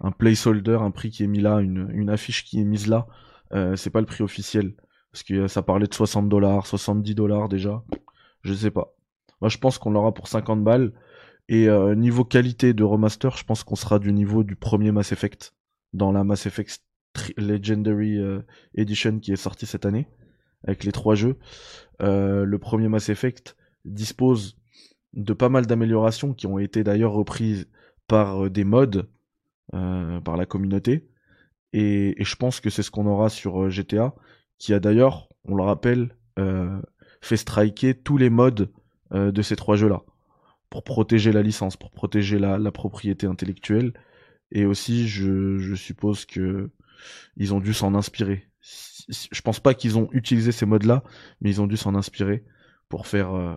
un 0.00 0.10
placeholder, 0.10 0.78
un 0.80 0.90
prix 0.90 1.10
qui 1.10 1.24
est 1.24 1.26
mis 1.26 1.40
là, 1.40 1.60
une, 1.60 2.10
affiche 2.10 2.44
qui 2.44 2.60
est 2.60 2.64
mise 2.64 2.86
là. 2.86 3.06
Euh, 3.52 3.76
c'est 3.76 3.90
pas 3.90 4.00
le 4.00 4.06
prix 4.06 4.22
officiel. 4.22 4.74
Parce 5.12 5.22
que 5.22 5.46
ça 5.46 5.62
parlait 5.62 5.86
de 5.86 5.94
60 5.94 6.28
dollars, 6.28 6.66
70 6.66 7.14
dollars 7.14 7.48
déjà. 7.48 7.82
Je 8.42 8.52
sais 8.52 8.70
pas. 8.70 8.94
Moi, 9.40 9.48
je 9.48 9.58
pense 9.58 9.78
qu'on 9.78 9.90
l'aura 9.90 10.12
pour 10.12 10.28
50 10.28 10.64
balles. 10.64 10.92
Et 11.48 11.68
euh, 11.68 11.94
niveau 11.94 12.24
qualité 12.24 12.72
de 12.72 12.84
remaster, 12.84 13.36
je 13.36 13.44
pense 13.44 13.64
qu'on 13.64 13.76
sera 13.76 13.98
du 13.98 14.12
niveau 14.12 14.44
du 14.44 14.56
premier 14.56 14.92
Mass 14.92 15.12
Effect. 15.12 15.54
Dans 15.92 16.10
la 16.10 16.24
Mass 16.24 16.46
Effect 16.46 16.82
Legendary 17.36 18.18
euh, 18.18 18.40
Edition 18.74 19.20
qui 19.20 19.32
est 19.32 19.36
sortie 19.36 19.66
cette 19.66 19.86
année. 19.86 20.08
Avec 20.66 20.84
les 20.84 20.92
trois 20.92 21.14
jeux. 21.14 21.36
Euh, 22.02 22.44
le 22.44 22.58
premier 22.58 22.88
Mass 22.88 23.08
Effect 23.08 23.56
dispose 23.84 24.56
de 25.12 25.32
pas 25.32 25.48
mal 25.48 25.66
d'améliorations 25.66 26.32
qui 26.32 26.46
ont 26.46 26.58
été 26.58 26.82
d'ailleurs 26.82 27.12
reprises 27.12 27.68
par 28.08 28.50
des 28.50 28.64
mods, 28.64 29.04
par 29.70 30.36
la 30.36 30.46
communauté. 30.46 31.08
Et, 31.72 32.14
je 32.18 32.36
pense 32.36 32.60
que 32.60 32.70
c'est 32.70 32.82
ce 32.82 32.90
qu'on 32.90 33.06
aura 33.06 33.28
sur 33.28 33.68
GTA 33.68 34.14
qui 34.58 34.72
a 34.72 34.80
d'ailleurs, 34.80 35.28
on 35.44 35.56
le 35.56 35.62
rappelle, 35.62 36.16
euh, 36.38 36.80
fait 37.20 37.36
striker 37.36 37.94
tous 37.94 38.16
les 38.16 38.30
modes 38.30 38.70
euh, 39.12 39.32
de 39.32 39.42
ces 39.42 39.56
trois 39.56 39.76
jeux-là, 39.76 40.02
pour 40.70 40.84
protéger 40.84 41.32
la 41.32 41.42
licence, 41.42 41.76
pour 41.76 41.90
protéger 41.90 42.38
la, 42.38 42.58
propriété 42.70 43.26
intellectuelle, 43.26 43.92
et 44.52 44.64
aussi 44.66 45.08
je, 45.08 45.74
suppose 45.74 46.24
que 46.24 46.70
ils 47.36 47.52
ont 47.54 47.60
dû 47.60 47.74
s'en 47.74 47.94
inspirer. 47.94 48.48
Je 49.08 49.40
pense 49.42 49.60
pas 49.60 49.74
qu'ils 49.74 49.98
ont 49.98 50.08
utilisé 50.12 50.52
ces 50.52 50.66
modes-là, 50.66 51.02
mais 51.40 51.50
ils 51.50 51.60
ont 51.60 51.66
dû 51.66 51.76
s'en 51.76 51.94
inspirer 51.94 52.44
pour 52.88 53.06
faire, 53.06 53.34
euh, 53.34 53.56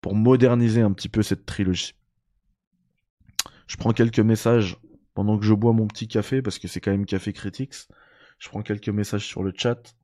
pour 0.00 0.14
moderniser 0.14 0.80
un 0.80 0.92
petit 0.92 1.08
peu 1.08 1.22
cette 1.22 1.44
trilogie. 1.44 1.94
Je 3.66 3.76
prends 3.76 3.92
quelques 3.92 4.20
messages 4.20 4.78
pendant 5.14 5.38
que 5.38 5.44
je 5.44 5.54
bois 5.54 5.72
mon 5.72 5.86
petit 5.86 6.08
café, 6.08 6.40
parce 6.40 6.58
que 6.58 6.68
c'est 6.68 6.80
quand 6.80 6.90
même 6.90 7.06
Café 7.06 7.32
Critics. 7.32 7.74
Je 8.38 8.48
prends 8.48 8.62
quelques 8.62 8.88
messages 8.88 9.26
sur 9.26 9.42
le 9.42 9.52
chat. 9.54 9.94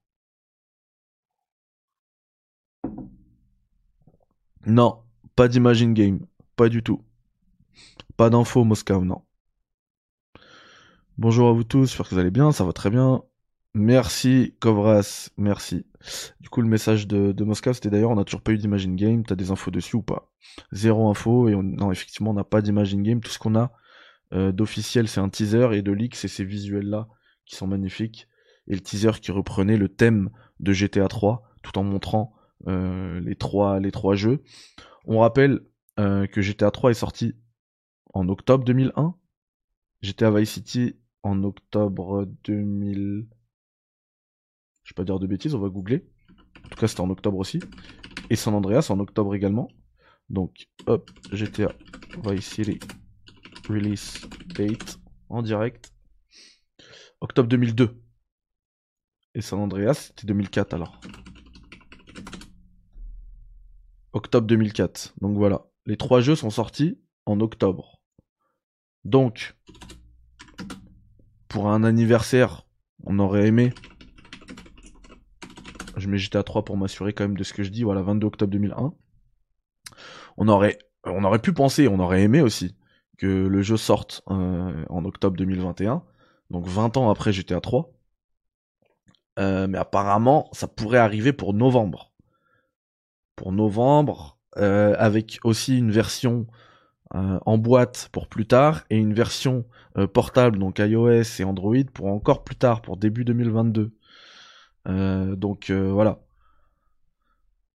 Non, 4.67 5.03
pas 5.37 5.49
d'Imagine 5.49 5.95
Game. 5.95 6.27
Pas 6.57 6.69
du 6.69 6.83
tout. 6.83 7.03
Pas 8.17 8.31
d'infos 8.31 8.65
Moscow, 8.65 9.05
non. 9.05 9.23
Bonjour 11.19 11.49
à 11.49 11.53
vous 11.53 11.65
tous, 11.65 11.87
j'espère 11.87 12.09
que 12.09 12.15
vous 12.15 12.21
allez 12.21 12.31
bien, 12.31 12.53
ça 12.53 12.65
va 12.65 12.73
très 12.73 12.91
bien. 12.91 13.23
Merci 13.79 14.55
Kovras, 14.59 15.29
merci. 15.37 15.85
Du 16.41 16.49
coup 16.49 16.63
le 16.63 16.67
message 16.67 17.07
de, 17.07 17.33
de 17.33 17.55
c'était 17.75 17.91
d'ailleurs 17.91 18.11
on 18.11 18.17
a 18.17 18.25
toujours 18.25 18.41
pas 18.41 18.53
eu 18.53 18.57
d'Imagine 18.57 18.97
Game, 18.97 19.23
t'as 19.23 19.35
des 19.35 19.51
infos 19.51 19.71
dessus 19.71 19.97
ou 19.97 20.03
pas? 20.03 20.33
Zéro 20.73 21.11
info 21.11 21.51
et 21.51 21.55
on, 21.55 21.63
non 21.63 21.93
effectivement 21.93 22.31
on 22.31 22.35
n'a 22.35 22.43
pas 22.43 22.63
d'Imagine 22.63 23.03
Game, 23.03 23.21
tout 23.21 23.31
ce 23.31 23.39
qu'on 23.39 23.55
a 23.55 23.73
euh, 24.33 24.51
d'officiel 24.51 25.09
c'est 25.09 25.21
un 25.21 25.29
teaser 25.29 25.69
et 25.75 25.83
de 25.83 25.93
leak 25.93 26.17
c'est 26.17 26.27
ces 26.27 26.43
visuels 26.43 26.89
là 26.89 27.07
qui 27.45 27.55
sont 27.55 27.67
magnifiques, 27.67 28.29
et 28.67 28.73
le 28.73 28.81
teaser 28.81 29.21
qui 29.21 29.31
reprenait 29.31 29.77
le 29.77 29.91
thème 29.91 30.31
de 30.59 30.73
GTA 30.73 31.07
3, 31.07 31.43
tout 31.63 31.77
en 31.77 31.85
montrant 31.85 32.33
euh, 32.69 33.21
les, 33.21 33.37
trois, 33.37 33.79
les 33.79 33.93
trois 33.93 34.15
jeux. 34.15 34.43
On 35.05 35.19
rappelle 35.19 35.61
euh, 36.01 36.27
que 36.27 36.41
GTA 36.41 36.71
3 36.71 36.93
est 36.93 36.95
sorti 36.95 37.35
en 38.15 38.31
octobre 38.31 38.65
2001, 38.65 39.15
GTA 40.01 40.31
Vice 40.31 40.51
City 40.51 40.97
en 41.23 41.45
octobre 41.45 42.27
2000... 42.45 43.27
Je 44.87 44.93
vais 44.93 44.95
pas 44.95 45.05
dire 45.05 45.19
de 45.19 45.27
bêtises, 45.27 45.53
on 45.53 45.59
va 45.59 45.69
googler. 45.69 46.07
En 46.65 46.69
tout 46.69 46.79
cas, 46.79 46.87
c'était 46.87 47.01
en 47.01 47.11
octobre 47.11 47.39
aussi. 47.39 47.59
Et 48.31 48.37
San 48.37 48.55
Andreas 48.55 48.87
en 48.91 49.01
octobre 49.01 49.35
également. 49.35 49.67
Donc, 50.31 50.69
hop, 50.87 51.11
GTA 51.33 51.73
Vice 52.25 52.47
City 52.47 52.79
Release 53.69 54.21
Date 54.55 55.01
en 55.29 55.43
direct 55.43 55.93
octobre 57.21 57.49
2002. 57.49 58.01
Et 59.35 59.41
San 59.41 59.59
Andreas, 59.59 59.95
c'était 59.95 60.29
2004 60.29 60.75
alors. 60.75 61.01
Octobre 64.13 64.47
2004. 64.47 65.15
Donc 65.21 65.37
voilà. 65.37 65.67
Les 65.85 65.97
trois 65.97 66.21
jeux 66.21 66.37
sont 66.37 66.51
sortis 66.51 67.01
en 67.27 67.41
octobre. 67.41 68.01
Donc, 69.05 69.57
pour 71.49 71.71
un 71.71 71.83
anniversaire, 71.83 72.69
on 73.03 73.19
aurait 73.19 73.49
aimé. 73.49 73.73
Je 76.07 76.11
mets 76.11 76.19
GTA 76.19 76.45
3 76.45 76.65
pour 76.65 76.77
m'assurer 76.77 77.13
quand 77.13 77.25
même 77.25 77.37
de 77.37 77.43
ce 77.43 77.53
que 77.53 77.65
je 77.65 77.71
dis. 77.71 77.83
Voilà, 77.83 78.01
22 78.01 78.29
octobre 78.29 78.53
2001. 78.53 78.93
On 80.37 80.49
aurait, 80.49 80.79
on 81.05 81.25
aurait 81.25 81.41
pu 81.41 81.53
penser, 81.53 81.89
on 81.89 81.99
aurait 81.99 82.23
aimé 82.23 82.41
aussi 82.41 82.77
que 83.19 83.27
le 83.27 83.63
jeu 83.63 83.77
sorte 83.77 84.23
euh, 84.31 84.85
en 84.89 85.05
octobre 85.05 85.37
2021 85.37 86.03
donc 86.51 86.69
20 86.69 86.97
ans 86.97 87.11
après 87.11 87.33
GTA 87.33 87.61
3. 87.61 87.93
Euh, 89.41 89.67
mais 89.67 89.79
apparemment, 89.79 90.49
ça 90.53 90.69
pourrait 90.69 90.99
arriver 90.99 91.33
pour 91.33 91.55
novembre. 91.55 92.13
Pour 93.35 93.51
novembre, 93.51 94.39
euh, 94.57 94.95
avec 94.97 95.41
aussi 95.43 95.77
une 95.77 95.91
version 95.91 96.47
en 97.13 97.57
boîte 97.57 98.09
pour 98.13 98.29
plus 98.29 98.47
tard 98.47 98.83
et 98.91 98.97
une 98.97 99.15
version 99.15 99.65
portable, 100.13 100.59
donc 100.59 100.81
iOS 100.81 101.23
et 101.39 101.45
Android, 101.45 101.85
pour 101.95 102.07
encore 102.07 102.45
plus 102.45 102.57
tard, 102.57 102.83
pour 102.83 102.97
début 102.97 103.25
2022. 103.25 103.96
Donc 104.87 105.71
voilà. 105.71 106.21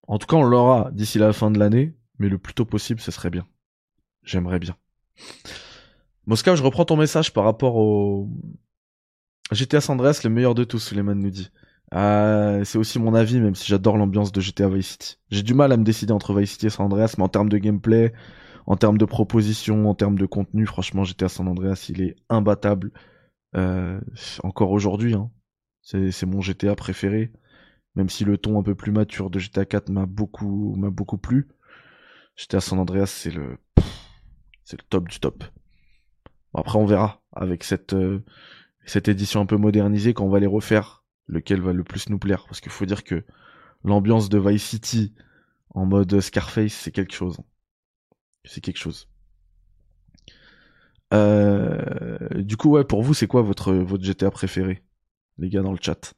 En 0.08 0.18
tout 0.18 0.28
cas, 0.28 0.36
on 0.36 0.44
l'aura 0.44 0.90
d'ici 0.92 1.20
la 1.20 1.34
fin 1.34 1.52
de 1.52 1.60
l'année, 1.60 1.96
mais 2.18 2.30
le 2.30 2.38
plus 2.38 2.54
tôt 2.54 2.66
possible, 2.66 3.00
ce 3.00 3.12
serait 3.12 3.30
bien. 3.30 3.46
J'aimerais 4.24 4.60
bien. 4.60 4.76
Moscow, 6.26 6.56
je 6.56 6.64
reprends 6.64 6.86
ton 6.86 6.98
message 6.98 7.34
par 7.34 7.44
rapport 7.44 7.76
au 7.76 8.30
GTA 9.52 9.82
San 9.82 9.96
Andreas, 9.96 10.22
le 10.24 10.30
meilleur 10.30 10.56
de 10.56 10.64
tous, 10.64 10.80
Suleiman 10.80 11.16
nous 11.16 11.32
dit. 11.32 11.50
Euh, 11.96 12.64
c'est 12.66 12.78
aussi 12.78 13.00
mon 13.00 13.16
avis, 13.16 13.40
même 13.40 13.56
si 13.56 13.68
j'adore 13.68 13.98
l'ambiance 13.98 14.32
de 14.32 14.42
GTA 14.42 14.70
Vice 14.70 14.90
City. 14.92 15.18
J'ai 15.32 15.42
du 15.42 15.54
mal 15.54 15.72
à 15.72 15.78
me 15.78 15.84
décider 15.84 16.14
entre 16.14 16.34
Vice 16.40 16.52
City 16.52 16.68
et 16.68 16.70
San 16.70 16.86
Andreas, 16.86 17.16
mais 17.18 17.24
en 17.24 17.30
termes 17.30 17.50
de 17.50 17.58
gameplay, 17.58 18.14
en 18.68 18.76
termes 18.78 19.00
de 19.00 19.06
proposition, 19.06 19.90
en 19.90 19.96
termes 19.96 20.18
de 20.18 20.26
contenu, 20.28 20.68
franchement, 20.68 21.04
GTA 21.04 21.30
San 21.30 21.48
Andreas, 21.48 21.88
il 21.90 22.02
est 22.02 22.16
imbattable. 22.30 22.92
Euh, 23.56 24.00
encore 24.44 24.72
aujourd'hui, 24.72 25.16
hein. 25.16 25.32
C'est 26.12 26.26
mon 26.26 26.42
GTA 26.42 26.76
préféré. 26.76 27.32
Même 27.96 28.10
si 28.10 28.24
le 28.24 28.38
ton 28.38 28.60
un 28.60 28.64
peu 28.64 28.76
plus 28.76 28.92
mature 28.92 29.30
de 29.30 29.40
GTA 29.40 29.66
4 29.66 29.90
m'a 29.90 30.06
beaucoup, 30.06 30.76
beaucoup 30.78 31.18
plu. 31.18 31.48
GTA 32.36 32.62
San 32.62 32.80
Andreas, 32.80 33.08
c'est 33.08 33.32
le, 33.32 33.58
c'est 34.64 34.80
le 34.80 34.86
top 34.90 35.10
du 35.10 35.20
top. 35.20 35.44
après, 36.54 36.78
on 36.78 36.86
verra 36.86 37.22
avec 37.34 37.64
cette, 37.64 37.94
euh, 37.94 38.24
cette 38.86 39.08
édition 39.08 39.42
un 39.42 39.46
peu 39.46 39.58
modernisée 39.58 40.14
quand 40.14 40.26
on 40.26 40.30
va 40.30 40.40
les 40.40 40.48
refaire 40.48 41.04
lequel 41.28 41.62
va 41.62 41.74
le 41.74 41.84
plus 41.84 42.10
nous 42.10 42.20
plaire. 42.20 42.46
Parce 42.46 42.62
qu'il 42.62 42.72
faut 42.72 42.86
dire 42.86 43.04
que 43.04 43.26
l'ambiance 43.84 44.30
de 44.30 44.38
Vice 44.38 44.64
City 44.64 45.14
en 45.72 45.86
mode 45.86 46.20
Scarface, 46.20 46.74
c'est 46.74 46.92
quelque 46.92 47.14
chose. 47.14 47.40
C'est 48.46 48.62
quelque 48.62 48.78
chose. 48.80 49.10
Euh, 51.14 52.20
du 52.36 52.58
coup, 52.58 52.70
ouais, 52.70 52.84
pour 52.84 53.02
vous, 53.02 53.14
c'est 53.14 53.28
quoi 53.28 53.42
votre, 53.42 53.74
votre 53.74 54.04
GTA 54.04 54.32
préféré, 54.32 54.84
les 55.40 55.50
gars 55.50 55.62
dans 55.62 55.72
le 55.72 55.80
chat 55.82 56.14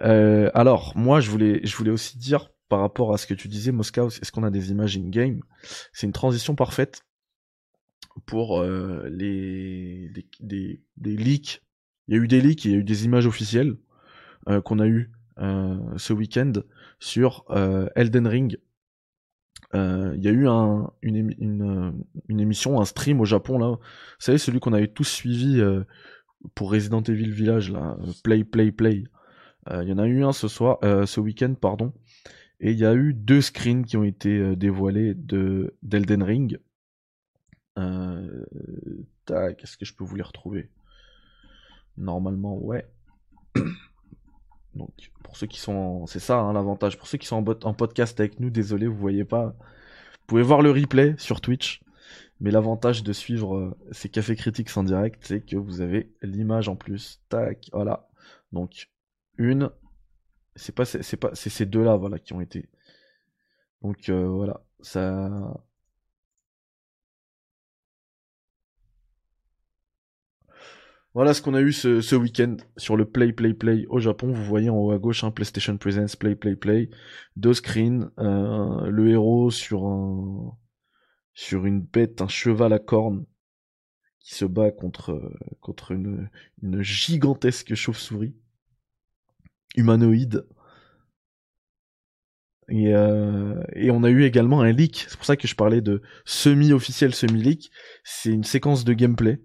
euh, 0.00 0.50
Alors, 0.54 0.92
moi, 0.96 1.20
je 1.20 1.30
voulais, 1.30 1.60
je 1.64 1.76
voulais 1.76 1.90
aussi 1.90 2.18
dire 2.18 2.50
par 2.68 2.80
rapport 2.80 3.12
à 3.12 3.18
ce 3.18 3.26
que 3.26 3.34
tu 3.34 3.48
disais, 3.48 3.72
Moscow, 3.72 4.08
est-ce 4.08 4.32
qu'on 4.32 4.44
a 4.44 4.50
des 4.50 4.70
images 4.70 4.96
in-game? 4.96 5.42
C'est 5.92 6.06
une 6.06 6.12
transition 6.12 6.54
parfaite 6.54 7.02
pour 8.26 8.60
euh, 8.60 9.08
les, 9.10 10.10
des, 10.40 10.82
des, 10.96 11.16
leaks. 11.16 11.62
Il 12.08 12.14
y 12.14 12.18
a 12.18 12.22
eu 12.22 12.28
des 12.28 12.40
leaks, 12.40 12.64
il 12.64 12.70
y 12.70 12.74
a 12.74 12.78
eu 12.78 12.84
des 12.84 13.04
images 13.04 13.26
officielles 13.26 13.76
qu'on 14.64 14.80
a 14.80 14.88
eu 14.88 15.12
ce 15.38 16.12
week-end 16.12 16.52
sur 16.98 17.44
Elden 17.94 18.26
Ring 18.26 18.58
euh, 19.74 20.12
il 20.16 20.22
y 20.22 20.28
a 20.28 20.30
eu 20.30 20.48
un, 20.48 20.90
une, 21.00 21.34
une, 21.38 22.04
une, 22.28 22.40
émission, 22.40 22.80
un 22.80 22.84
stream 22.84 23.20
au 23.20 23.24
Japon 23.24 23.58
là. 23.58 23.68
Vous 23.68 23.78
savez 24.18 24.38
celui 24.38 24.60
qu'on 24.60 24.72
avait 24.72 24.88
tous 24.88 25.04
suivi 25.04 25.60
euh, 25.60 25.84
pour 26.54 26.72
Resident 26.72 27.02
Evil 27.02 27.30
Village 27.30 27.70
là, 27.70 27.96
Play 28.24 28.44
Play 28.44 28.72
Play. 28.72 29.04
Euh, 29.70 29.82
il 29.82 29.88
y 29.88 29.92
en 29.92 29.98
a 29.98 30.06
eu 30.06 30.24
un 30.24 30.32
ce 30.32 30.48
soir, 30.48 30.78
ce 30.82 31.20
week-end 31.20 31.54
pardon, 31.54 31.92
et 32.60 32.72
il 32.72 32.78
y 32.78 32.86
a 32.86 32.94
eu 32.94 33.14
deux 33.14 33.40
screens 33.40 33.84
qui 33.84 33.96
ont 33.96 34.04
été 34.04 34.56
dévoilés 34.56 35.14
de 35.14 35.74
d'Elden 35.82 36.22
Ring. 36.22 36.58
tac, 39.24 39.62
est-ce 39.62 39.76
que 39.76 39.84
je 39.84 39.94
peux 39.94 40.04
vous 40.04 40.16
les 40.16 40.22
retrouver? 40.22 40.70
Normalement, 41.96 42.58
ouais. 42.58 42.86
Donc, 44.74 44.90
pour 45.22 45.36
ceux 45.36 45.46
qui 45.46 45.60
sont, 45.60 46.06
c'est 46.06 46.18
ça 46.18 46.38
hein, 46.38 46.52
l'avantage. 46.52 46.98
Pour 46.98 47.06
ceux 47.06 47.18
qui 47.18 47.26
sont 47.26 47.36
en, 47.36 47.68
en, 47.68 47.74
podcast 47.74 48.18
avec 48.20 48.40
nous, 48.40 48.50
désolé, 48.50 48.86
vous 48.86 48.96
voyez 48.96 49.24
pas. 49.24 49.48
Vous 49.48 50.26
pouvez 50.26 50.42
voir 50.42 50.62
le 50.62 50.70
replay 50.70 51.14
sur 51.18 51.40
Twitch. 51.40 51.82
Mais 52.42 52.50
l'avantage 52.50 53.04
de 53.04 53.12
suivre 53.12 53.56
euh, 53.56 53.78
ces 53.92 54.08
cafés 54.08 54.34
critiques 54.34 54.76
en 54.76 54.82
direct, 54.82 55.24
c'est 55.24 55.42
que 55.46 55.56
vous 55.56 55.80
avez 55.80 56.12
l'image 56.22 56.68
en 56.68 56.74
plus. 56.76 57.22
Tac, 57.28 57.68
voilà. 57.72 58.08
Donc, 58.52 58.90
une. 59.38 59.70
C'est 60.56 60.74
pas, 60.74 60.84
ces 60.84 61.66
deux-là, 61.66 61.96
voilà, 61.96 62.18
qui 62.18 62.32
ont 62.34 62.40
été. 62.40 62.68
Donc, 63.82 64.08
euh, 64.08 64.26
voilà. 64.28 64.64
Ça, 64.80 65.30
Voilà 71.14 71.34
ce 71.34 71.42
qu'on 71.42 71.54
a 71.54 71.60
eu 71.60 71.72
ce, 71.72 72.16
week-end 72.16 72.56
sur 72.76 72.96
le 72.96 73.04
Play 73.04 73.32
Play 73.32 73.54
Play 73.54 73.86
au 73.88 74.00
Japon. 74.00 74.32
Vous 74.32 74.44
voyez 74.44 74.70
en 74.70 74.76
haut 74.78 74.92
à 74.92 74.98
gauche, 74.98 75.24
hein, 75.24 75.30
PlayStation 75.30 75.76
Presents 75.76 76.16
Play 76.18 76.34
Play 76.34 76.56
Play, 76.56 76.90
deux 77.36 77.52
screens, 77.52 78.10
euh, 78.18 78.88
le 78.88 79.10
héros 79.10 79.50
sur 79.50 79.84
un 79.86 80.56
sur 81.34 81.66
une 81.66 81.80
bête, 81.80 82.20
un 82.20 82.28
cheval 82.28 82.72
à 82.72 82.78
cornes 82.78 83.24
qui 84.20 84.34
se 84.34 84.44
bat 84.44 84.70
contre 84.70 85.32
contre 85.60 85.92
une, 85.92 86.28
gigantesque 86.80 87.74
chauve-souris 87.74 88.36
humanoïde. 89.76 90.46
Et, 92.68 92.94
euh, 92.94 93.60
et 93.74 93.90
on 93.90 94.04
a 94.04 94.10
eu 94.10 94.22
également 94.24 94.60
un 94.60 94.70
leak. 94.70 95.06
C'est 95.08 95.16
pour 95.16 95.26
ça 95.26 95.36
que 95.36 95.48
je 95.48 95.54
parlais 95.54 95.80
de 95.80 96.02
semi-officiel, 96.24 97.14
semi-leak. 97.14 97.70
C'est 98.04 98.30
une 98.30 98.44
séquence 98.44 98.84
de 98.84 98.92
gameplay 98.92 99.40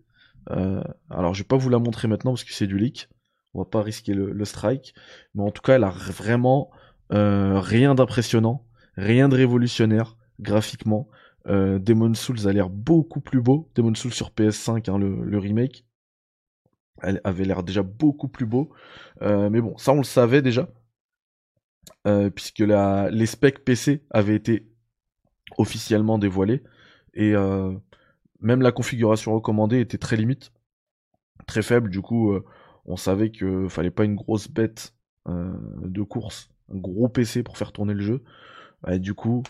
euh, 0.52 0.82
alors 1.10 1.34
je 1.34 1.44
vais 1.44 1.48
pas 1.48 1.58
vous 1.58 1.70
la 1.70 1.80
montrer 1.80 2.08
maintenant 2.08 2.32
parce 2.32 2.44
que 2.44 2.54
c'est 2.54 2.68
du 2.68 2.78
leak. 2.78 3.10
On 3.54 3.60
va 3.60 3.66
pas 3.66 3.82
risquer 3.82 4.14
le, 4.14 4.46
strike. 4.46 4.94
Mais 5.34 5.44
en 5.44 5.52
tout 5.52 5.62
cas, 5.62 5.76
elle 5.76 5.84
a 5.84 5.90
vraiment 5.90 6.70
euh, 7.12 7.60
rien 7.60 7.96
d'impressionnant, 7.96 8.66
rien 8.98 9.30
de 9.30 9.36
révolutionnaire 9.36 10.16
graphiquement. 10.40 11.08
Euh, 11.48 11.80
Demon 11.80 12.14
Souls 12.14 12.48
a 12.48 12.54
l'air 12.54 12.70
beaucoup 12.70 13.22
plus 13.22 13.42
beau. 13.42 13.70
Demon 13.76 13.96
Souls 13.96 14.14
sur 14.14 14.32
PS5, 14.32 14.90
hein, 14.90 14.98
le, 14.98 15.38
remake, 15.38 15.86
elle 17.02 17.22
avait 17.24 17.46
l'air 17.46 17.64
déjà 17.64 17.84
beaucoup 17.84 18.28
plus 18.28 18.46
beau. 18.46 18.72
mais 19.22 19.62
bon, 19.62 19.78
ça 19.78 19.94
on 19.94 19.98
le 19.98 20.04
savait 20.04 20.42
déjà. 20.42 20.70
puisque 22.36 22.60
la, 22.60 23.10
les 23.12 23.26
specs 23.26 23.64
PC 23.64 24.04
avaient 24.10 24.36
été 24.36 24.68
officiellement 25.58 26.18
dévoilés. 26.18 26.64
Et 27.14 27.34
même 28.42 28.62
la 28.62 28.72
configuration 28.72 29.34
recommandée 29.34 29.80
était 29.80 29.98
très 29.98 30.16
limite, 30.16 30.52
très 31.48 31.62
faible. 31.62 31.90
Du 31.90 32.02
coup, 32.02 32.34
euh, 32.34 32.46
on 32.86 32.98
savait 32.98 33.32
qu'il 33.32 33.70
fallait 33.70 33.92
pas 33.92 34.06
une 34.06 34.16
grosse 34.16 34.48
bête 34.48 34.94
euh, 35.28 35.54
de 35.84 36.02
course, 36.04 36.50
un 36.74 36.78
gros 36.78 37.10
PC 37.10 37.44
pour 37.44 37.58
faire 37.58 37.72
tourner 37.72 37.94
le 37.94 38.02
jeu. 38.02 38.24
Et 38.88 39.00
du 39.00 39.14
coup, 39.14 39.44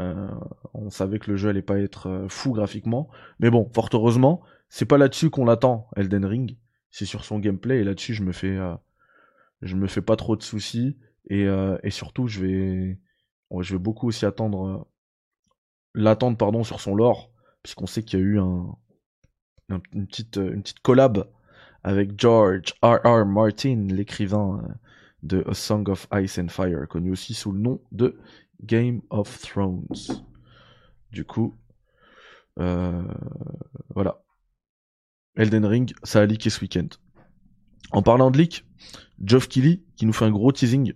euh, 0.00 0.28
on 0.74 0.90
savait 0.90 1.18
que 1.18 1.30
le 1.30 1.36
jeu 1.36 1.50
allait 1.50 1.62
pas 1.62 1.78
être 1.78 2.26
fou 2.28 2.52
graphiquement. 2.52 3.08
Mais 3.40 3.50
bon, 3.50 3.68
fort 3.74 3.90
heureusement, 3.92 4.42
c'est 4.68 4.86
pas 4.86 4.98
là-dessus 4.98 5.30
qu'on 5.30 5.44
l'attend, 5.44 5.88
Elden 5.96 6.24
Ring. 6.24 6.56
C'est 6.90 7.06
sur 7.06 7.24
son 7.24 7.38
gameplay 7.38 7.80
et 7.80 7.84
là-dessus, 7.84 8.14
je 8.14 8.22
me 8.22 8.32
fais, 8.32 8.58
je 9.62 9.76
me 9.76 9.86
fais 9.86 10.02
pas 10.02 10.16
trop 10.16 10.36
de 10.36 10.42
soucis. 10.42 10.98
Et, 11.28 11.46
et 11.82 11.90
surtout, 11.90 12.28
je 12.28 12.40
vais, 12.40 12.98
je 13.60 13.74
vais 13.74 13.78
beaucoup 13.78 14.08
aussi 14.08 14.26
attendre, 14.26 14.86
l'attendre 15.94 16.36
pardon 16.36 16.64
sur 16.64 16.80
son 16.80 16.94
lore 16.94 17.32
puisqu'on 17.62 17.86
sait 17.86 18.02
qu'il 18.02 18.18
y 18.18 18.22
a 18.22 18.24
eu 18.24 18.38
un, 18.38 18.76
une, 19.92 20.06
petite, 20.06 20.36
une 20.36 20.62
petite 20.62 20.80
collab 20.80 21.28
avec 21.84 22.18
George 22.18 22.74
R. 22.82 22.98
R. 23.04 23.26
Martin, 23.26 23.86
l'écrivain 23.88 24.62
euh, 24.64 24.72
de 25.22 25.44
A 25.48 25.54
Song 25.54 25.88
of 25.88 26.06
Ice 26.14 26.38
and 26.38 26.48
Fire, 26.48 26.86
connu 26.88 27.10
aussi 27.10 27.34
sous 27.34 27.52
le 27.52 27.58
nom 27.58 27.80
de 27.92 28.18
Game 28.62 29.02
of 29.10 29.40
Thrones. 29.40 30.22
Du 31.10 31.24
coup, 31.24 31.54
euh, 32.58 33.02
voilà. 33.94 34.22
Elden 35.36 35.64
Ring, 35.64 35.94
ça 36.02 36.20
a 36.20 36.26
leaké 36.26 36.50
ce 36.50 36.60
week-end. 36.60 36.88
En 37.90 38.02
parlant 38.02 38.30
de 38.30 38.38
leak, 38.38 38.66
Geoff 39.22 39.48
Keighley, 39.48 39.82
qui 39.96 40.06
nous 40.06 40.12
fait 40.12 40.24
un 40.24 40.30
gros 40.30 40.52
teasing, 40.52 40.94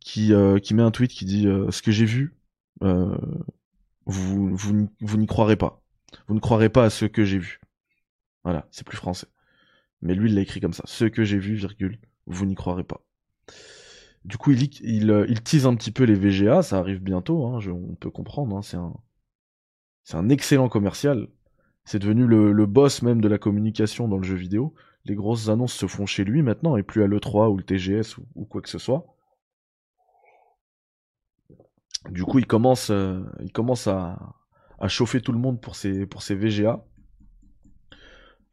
qui, 0.00 0.32
euh, 0.32 0.58
met 0.72 0.82
un 0.82 0.90
tweet 0.90 1.10
qui 1.10 1.24
dit 1.24 1.44
Ce 1.70 1.82
que 1.82 1.90
j'ai 1.90 2.04
vu, 2.04 2.36
vous, 2.80 4.56
vous, 4.56 4.88
vous 5.00 5.16
n'y 5.16 5.26
croirez 5.26 5.56
pas. 5.56 5.82
Vous 6.28 6.34
ne 6.34 6.40
croirez 6.40 6.68
pas 6.68 6.84
à 6.84 6.90
ce 6.90 7.06
que 7.06 7.24
j'ai 7.24 7.38
vu. 7.38 7.60
Voilà, 8.44 8.68
c'est 8.70 8.86
plus 8.86 8.96
français. 8.96 9.26
Mais 10.02 10.14
lui, 10.14 10.28
il 10.28 10.34
l'a 10.34 10.42
écrit 10.42 10.60
comme 10.60 10.74
ça. 10.74 10.84
Ce 10.86 11.06
que 11.06 11.24
j'ai 11.24 11.38
vu, 11.38 11.54
virgule, 11.54 11.98
vous 12.26 12.44
n'y 12.44 12.54
croirez 12.54 12.84
pas. 12.84 13.00
Du 14.24 14.38
coup, 14.38 14.52
il, 14.52 15.10
euh, 15.10 15.26
il, 15.28 15.42
tease 15.42 15.66
un 15.66 15.74
petit 15.74 15.90
peu 15.90 16.04
les 16.04 16.14
VGA, 16.14 16.62
ça 16.62 16.78
arrive 16.78 17.00
bientôt, 17.02 17.44
hein, 17.46 17.58
on 17.68 17.94
peut 17.94 18.10
comprendre, 18.10 18.56
hein, 18.56 18.62
c'est 20.02 20.16
un, 20.16 20.28
excellent 20.30 20.70
commercial. 20.70 21.28
C'est 21.84 21.98
devenu 21.98 22.26
le, 22.26 22.66
boss 22.66 23.02
même 23.02 23.20
de 23.20 23.28
la 23.28 23.36
communication 23.36 24.08
dans 24.08 24.16
le 24.16 24.22
jeu 24.22 24.36
vidéo. 24.36 24.74
Les 25.04 25.14
grosses 25.14 25.50
annonces 25.50 25.74
se 25.74 25.86
font 25.86 26.06
chez 26.06 26.24
lui 26.24 26.40
maintenant 26.40 26.78
et 26.78 26.82
plus 26.82 27.02
à 27.02 27.06
l'E3 27.06 27.50
ou 27.50 27.58
le 27.58 27.62
TGS 27.62 28.16
ou, 28.34 28.46
quoi 28.46 28.62
que 28.62 28.70
ce 28.70 28.78
soit. 28.78 29.04
Du 32.08 32.24
coup, 32.24 32.38
il 32.38 32.46
commence, 32.46 32.88
euh, 32.90 33.20
à, 33.86 34.88
chauffer 34.88 35.20
tout 35.20 35.32
le 35.32 35.38
monde 35.38 35.60
pour 35.60 35.76
ses, 35.76 36.06
VGA. 36.06 36.82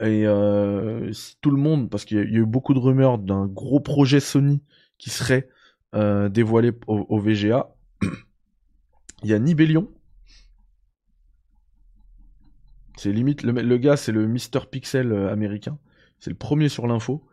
Et 0.01 0.25
euh, 0.25 1.11
tout 1.39 1.51
le 1.51 1.57
monde, 1.57 1.89
parce 1.89 2.03
qu'il 2.03 2.17
y, 2.17 2.19
a 2.19 2.23
eu 2.23 2.45
beaucoup 2.45 2.73
de 2.73 2.79
rumeurs 2.79 3.17
d'un 3.17 3.45
gros 3.45 3.79
projet 3.79 4.19
Sony 4.19 4.61
qui 4.97 5.09
serait 5.09 5.47
euh, 5.95 6.29
dévoilé 6.29 6.71
au, 6.87 7.19
VGA, 7.19 7.73
il 9.23 9.29
y 9.29 9.33
a 9.33 9.39
Nibelion. 9.39 9.89
C'est 12.97 13.11
limite, 13.11 13.43
le, 13.43 13.77
gars 13.77 13.97
c'est 13.97 14.11
le 14.11 14.27
Mr 14.27 14.67
Pixel 14.69 15.11
euh, 15.11 15.31
américain. 15.31 15.77
C'est 16.19 16.29
le 16.29 16.35
premier 16.35 16.69
sur 16.69 16.87
l'info. 16.87 17.25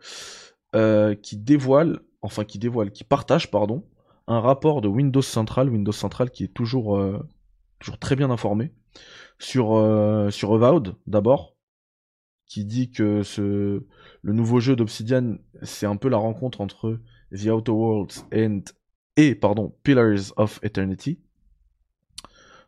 qui 1.22 1.36
dévoile, 1.36 2.00
enfin 2.22 2.44
qui 2.44 2.58
dévoile, 2.58 2.90
qui 2.90 3.04
partage, 3.04 3.50
pardon, 3.50 3.84
un 4.26 4.40
rapport 4.40 4.80
de 4.80 4.88
Windows 4.88 5.22
Central, 5.22 5.68
Windows 5.68 5.92
Central 5.92 6.30
qui 6.30 6.44
est 6.44 6.54
toujours, 6.54 7.00
très 8.00 8.16
bien 8.16 8.30
informé, 8.30 8.72
sur, 9.38 9.76
euh, 9.76 10.30
d'abord, 11.06 11.56
qui 12.46 12.64
dit 12.64 12.90
que 12.90 13.22
ce, 13.22 13.84
le 14.22 14.32
nouveau 14.32 14.60
jeu 14.60 14.74
d'Obsidian, 14.74 15.36
c'est 15.62 15.86
un 15.86 15.96
peu 15.96 16.08
la 16.08 16.16
rencontre 16.16 16.60
entre 16.60 16.98
The 17.32 17.46
Outer 17.46 17.72
Worlds 17.72 18.24
and, 18.34 18.60
et 19.16 19.34
pardon, 19.34 19.74
Pillars 19.82 20.32
of 20.36 20.60
Eternity. 20.62 21.18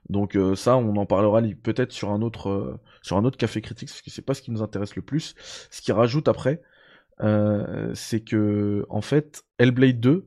Donc 0.09 0.37
euh, 0.37 0.57
ça, 0.57 0.77
on 0.77 0.97
en 0.97 1.07
parlera 1.07 1.41
peut-être 1.63 1.93
sur 1.93 2.11
un 2.11 2.23
autre 2.23 2.49
euh, 2.49 2.81
sur 3.03 3.17
un 3.17 3.25
autre 3.25 3.39
café 3.39 3.61
critique, 3.61 3.89
parce 3.89 4.03
que 4.03 4.11
c'est 4.11 4.23
pas 4.23 4.35
ce 4.35 4.43
qui 4.43 4.51
nous 4.51 4.63
intéresse 4.63 4.97
le 4.97 5.03
plus. 5.03 5.35
Ce 5.71 5.81
qui 5.81 5.93
rajoute 5.93 6.29
après, 6.29 6.63
c'est 7.95 8.21
que 8.25 8.87
en 8.89 9.03
fait, 9.03 9.45
Hellblade 9.59 10.01
2 10.01 10.27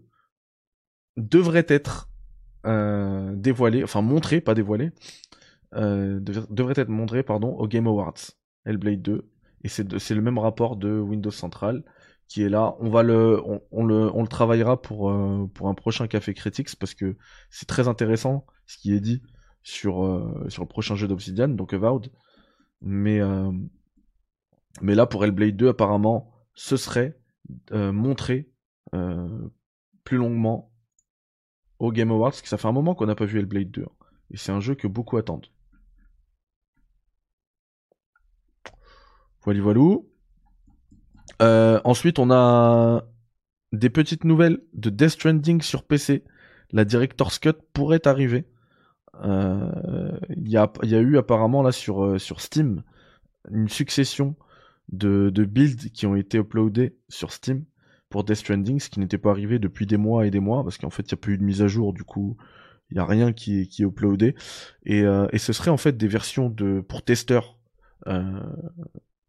devrait 1.18 1.66
être 1.68 2.10
dévoilé, 2.64 3.84
enfin 3.84 4.02
montré, 4.02 4.40
pas 4.42 4.54
dévoilé, 4.54 4.92
euh, 5.76 6.20
devrait 6.22 6.76
être 6.78 6.90
montré 6.90 7.24
pardon, 7.24 7.50
au 7.58 7.68
Game 7.68 7.88
Awards, 7.88 8.20
Hellblade 8.66 9.02
2. 9.02 9.30
Et 9.64 9.70
c'est 9.70 10.14
le 10.14 10.22
même 10.22 10.38
rapport 10.38 10.76
de 10.76 11.00
Windows 11.00 11.32
Central 11.32 11.84
est 12.42 12.50
là. 12.50 12.76
On 12.80 12.90
va 12.90 13.04
le, 13.04 13.42
on, 13.72 13.86
le, 13.86 14.10
on 14.14 14.22
le 14.22 14.28
travaillera 14.28 14.82
pour, 14.82 15.12
euh, 15.12 15.48
pour 15.54 15.68
un 15.68 15.74
prochain 15.74 16.08
Café 16.08 16.34
Critics 16.34 16.76
parce 16.78 16.96
que 16.96 17.16
c'est 17.50 17.68
très 17.68 17.88
intéressant 17.88 18.46
ce 18.66 18.78
qui 18.78 18.94
est 18.94 19.00
dit 19.00 19.22
sur, 19.62 20.04
euh, 20.04 20.46
sur 20.50 20.64
le 20.64 20.68
prochain 20.68 20.96
jeu 20.96 21.08
d'Obsidian, 21.08 21.50
donc 21.50 21.74
Avowed. 21.74 22.12
Mais, 22.82 23.20
euh, 23.20 23.52
mais 24.82 24.96
là, 24.96 25.06
pour 25.06 25.24
Hellblade 25.24 25.56
2, 25.56 25.70
apparemment, 25.70 26.32
ce 26.56 26.78
serait 26.78 27.20
montré 27.72 28.50
plus 30.04 30.18
longuement 30.18 30.72
au 31.80 31.92
Game 31.92 32.12
Awards, 32.12 32.32
parce 32.32 32.42
que 32.42 32.48
ça 32.48 32.58
fait 32.58 32.68
un 32.68 32.72
moment 32.72 32.96
qu'on 32.96 33.06
n'a 33.06 33.16
pas 33.16 33.26
vu 33.26 33.40
Hellblade 33.40 33.72
2. 33.72 33.84
Hein. 33.84 34.06
et 34.32 34.38
c'est 34.38 34.52
un 34.52 34.60
jeu 34.60 34.76
que 34.76 34.88
beaucoup 34.88 35.18
attendent. 35.18 35.48
Voilà, 39.44 39.62
voilou. 39.62 40.13
Euh, 41.42 41.80
ensuite, 41.84 42.20
on 42.20 42.32
a 42.32 43.04
des 43.72 43.90
petites 43.90 44.24
nouvelles 44.24 44.60
de 44.74 44.90
Death 44.90 45.10
Stranding 45.10 45.62
sur 45.62 45.84
PC. 45.84 46.24
La 46.72 46.86
Director's 46.86 47.40
Cut 47.40 47.54
pourrait 47.74 48.08
arriver. 48.08 48.46
Euh, 49.24 50.18
il 50.36 50.50
y, 50.50 50.58
a, 50.58 50.70
eu 50.84 51.18
apparemment 51.18 51.62
là 51.62 51.72
sur, 51.72 52.04
euh, 52.04 52.18
sur 52.18 52.42
Steam 52.42 52.84
une 53.52 53.70
succession 53.70 54.36
de, 54.92 55.30
builds 55.30 55.92
qui 55.92 56.08
ont 56.08 56.16
été 56.16 56.40
uploadés 56.40 56.98
sur 57.10 57.32
Steam 57.32 57.64
pour 58.10 58.24
Death 58.24 58.38
Stranding, 58.38 58.80
ce 58.80 58.90
qui 58.90 59.00
n'était 59.00 59.20
pas 59.20 59.30
arrivé 59.30 59.60
depuis 59.60 59.86
des 59.86 59.98
mois 59.98 60.26
et 60.26 60.32
des 60.32 60.40
mois, 60.40 60.64
parce 60.64 60.78
qu'en 60.78 60.90
fait 60.90 61.04
il 61.04 61.14
n'y 61.14 61.20
a 61.20 61.22
plus 61.22 61.34
eu 61.36 61.38
de 61.38 61.44
mise 61.44 61.62
à 61.62 61.68
jour, 61.68 61.94
du 61.94 62.04
coup 62.04 62.38
il 62.90 62.96
n'y 62.96 63.00
a 63.00 63.06
rien 63.06 63.34
qui, 63.34 63.68
qui 63.68 63.84
est 63.84 63.86
uploadé. 63.86 64.36
Et, 64.86 65.00
et 65.02 65.38
ce 65.38 65.54
serait 65.54 65.72
en 65.72 65.78
fait 65.78 65.98
des 65.98 66.08
versions 66.08 66.50
de 66.50 66.80
pour 66.82 67.04
testeurs. 67.04 67.58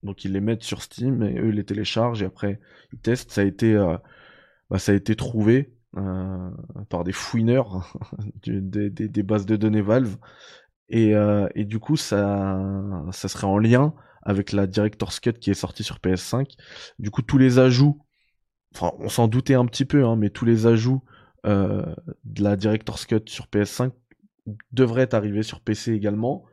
Donc 0.05 0.25
ils 0.25 0.33
les 0.33 0.41
mettent 0.41 0.63
sur 0.63 0.83
Steam 0.83 1.23
et 1.23 1.39
eux 1.39 1.49
les 1.49 1.65
téléchargent 1.65 2.23
et 2.23 2.27
après 2.27 2.61
ils 2.93 2.99
testent. 2.99 3.33
Ça 3.33 3.41
a 3.41 3.45
été, 3.45 3.75
euh, 3.75 3.97
bah, 4.71 4.79
ça 4.79 4.93
a 4.93 4.95
été 4.95 5.17
trouvé 5.17 5.75
euh, 5.97 6.51
par 6.91 7.05
des 7.05 7.13
fouineurs 7.13 7.99
des, 8.47 9.23
bases 9.23 9.47
de 9.47 9.57
données 9.57 9.81
Valve 9.81 10.17
et, 10.91 11.15
euh, 11.15 11.49
et 11.55 11.65
du 11.65 11.79
coup 11.79 11.97
ça, 11.97 12.61
ça 13.13 13.29
serait 13.29 13.47
en 13.47 13.59
lien 13.59 13.95
avec 14.23 14.53
la 14.53 14.67
Director's 14.67 15.21
Cut 15.21 15.35
qui 15.35 15.51
est 15.51 15.55
sortie 15.55 15.85
sur 15.85 15.99
PS5. 15.99 16.55
Du 16.99 17.11
coup 17.11 17.23
tous 17.23 17.39
les 17.39 17.59
ajouts, 17.59 18.03
enfin 18.75 18.93
on 18.99 19.09
s'en 19.09 19.27
doutait 19.27 19.55
un 19.55 19.67
petit 19.67 19.87
peu, 19.87 20.05
hein, 20.05 20.17
mais 20.17 20.31
tous 20.31 20.45
les 20.45 20.67
ajouts 20.67 21.03
de 21.45 22.43
la 22.43 22.57
Director's 22.57 23.05
Cut 23.05 23.25
sur 23.27 23.47
PS5 23.47 23.93
devraient 24.73 25.15
arriver 25.15 25.43
sur 25.43 25.61
PC 25.61 25.93
également. 25.93 26.45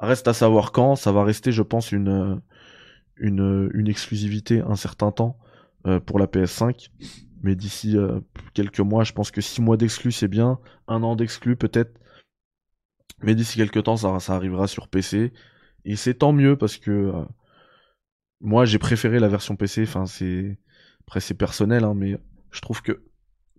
Reste 0.00 0.28
à 0.28 0.32
savoir 0.32 0.72
quand. 0.72 0.96
Ça 0.96 1.12
va 1.12 1.24
rester, 1.24 1.52
je 1.52 1.62
pense, 1.62 1.92
une, 1.92 2.40
exclusivité 3.86 4.60
un 4.60 4.76
certain 4.76 5.12
temps 5.12 5.38
euh, 5.86 6.00
pour 6.00 6.18
la 6.18 6.26
PS5. 6.26 6.90
Mais 7.42 7.54
d'ici 7.54 7.96
euh, 7.96 8.20
quelques 8.54 8.80
mois, 8.80 9.04
je 9.04 9.12
pense 9.12 9.30
que 9.30 9.40
6 9.40 9.60
mois 9.60 9.76
d'exclus, 9.76 10.12
c'est 10.12 10.28
bien. 10.28 10.58
Un 10.88 11.02
an 11.02 11.16
d'exclus, 11.16 11.56
peut-être. 11.56 12.00
Mais 13.22 13.34
d'ici 13.34 13.58
quelques 13.58 13.84
temps, 13.84 13.96
ça, 13.96 14.34
arrivera 14.34 14.66
sur 14.66 14.88
PC. 14.88 15.32
Et 15.84 15.96
c'est 15.96 16.14
tant 16.14 16.32
mieux 16.32 16.56
parce 16.56 16.78
que 16.78 16.90
euh, 16.90 17.24
moi, 18.40 18.64
j'ai 18.64 18.78
préféré 18.78 19.18
la 19.18 19.28
version 19.28 19.56
PC. 19.56 19.86
C'est. 20.06 20.58
Après, 21.06 21.20
c'est 21.20 21.34
personnel, 21.34 21.84
hein, 21.84 21.92
mais 21.94 22.16
je 22.50 22.60
trouve 22.62 22.80
que 22.80 23.04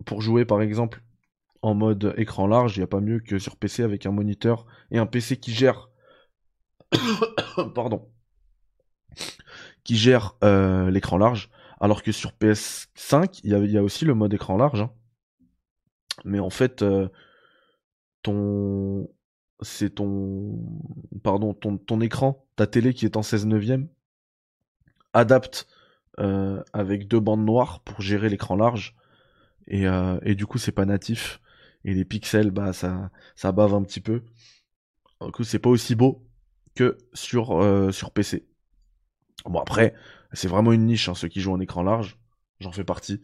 pour 0.04 0.20
jouer, 0.20 0.44
par 0.44 0.60
exemple, 0.62 1.02
en 1.62 1.74
mode 1.74 2.14
écran 2.16 2.46
large, 2.46 2.76
il 2.76 2.80
n'y 2.80 2.84
a 2.84 2.88
pas 2.88 3.00
mieux 3.00 3.20
que 3.20 3.38
sur 3.38 3.56
PC 3.56 3.82
avec 3.82 4.04
un 4.06 4.10
moniteur 4.10 4.66
et 4.90 4.98
un 4.98 5.06
PC 5.06 5.36
qui 5.36 5.52
gère 5.52 5.90
pardon, 7.74 8.08
qui 9.84 9.96
gère 9.96 10.34
euh, 10.42 10.90
l'écran 10.90 11.18
large, 11.18 11.50
alors 11.80 12.02
que 12.02 12.12
sur 12.12 12.32
PS5, 12.32 13.40
il 13.44 13.70
y, 13.70 13.78
a, 13.78 13.82
aussi 13.82 14.04
le 14.04 14.14
mode 14.14 14.34
écran 14.34 14.56
large. 14.56 14.82
Hein. 14.82 14.90
Mais 16.24 16.40
en 16.40 16.50
fait, 16.50 16.82
euh, 16.82 17.08
ton, 18.22 19.08
c'est 19.60 19.94
ton, 19.94 20.58
pardon, 21.22 21.54
ton, 21.54 22.00
écran, 22.00 22.46
ta 22.56 22.66
télé 22.66 22.94
qui 22.94 23.04
est 23.04 23.16
en 23.16 23.22
16 23.22 23.46
neuvième, 23.46 23.88
adapte 25.12 25.68
euh, 26.18 26.62
avec 26.72 27.06
deux 27.08 27.20
bandes 27.20 27.44
noires 27.44 27.80
pour 27.80 28.00
gérer 28.00 28.28
l'écran 28.28 28.56
large. 28.56 28.96
Et, 29.68 29.84
et, 30.22 30.34
du 30.36 30.46
coup, 30.46 30.58
c'est 30.58 30.72
pas 30.72 30.84
natif. 30.84 31.40
Et 31.84 31.92
les 31.92 32.04
pixels, 32.04 32.50
bah, 32.52 32.72
ça, 32.72 33.10
ça 33.34 33.52
bave 33.52 33.74
un 33.74 33.82
petit 33.82 34.00
peu. 34.00 34.22
Du 35.20 35.32
coup, 35.32 35.44
c'est 35.44 35.58
pas 35.58 35.70
aussi 35.70 35.94
beau 35.94 36.25
que 36.76 36.98
sur, 37.12 37.60
euh, 37.60 37.90
sur 37.90 38.12
PC. 38.12 38.46
Bon 39.44 39.58
après, 39.58 39.94
c'est 40.32 40.48
vraiment 40.48 40.72
une 40.72 40.86
niche, 40.86 41.08
hein, 41.08 41.14
ceux 41.14 41.28
qui 41.28 41.40
jouent 41.40 41.54
en 41.54 41.60
écran 41.60 41.82
large, 41.82 42.18
j'en 42.60 42.72
fais 42.72 42.84
partie. 42.84 43.20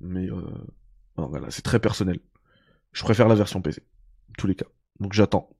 Mais 0.00 0.28
euh, 0.30 1.48
c'est 1.50 1.62
très 1.62 1.80
personnel. 1.80 2.20
Je 2.92 3.02
préfère 3.02 3.28
la 3.28 3.34
version 3.34 3.60
PC, 3.60 3.82
tous 4.38 4.46
les 4.46 4.54
cas. 4.54 4.66
Donc 5.00 5.12
j'attends. 5.12 5.50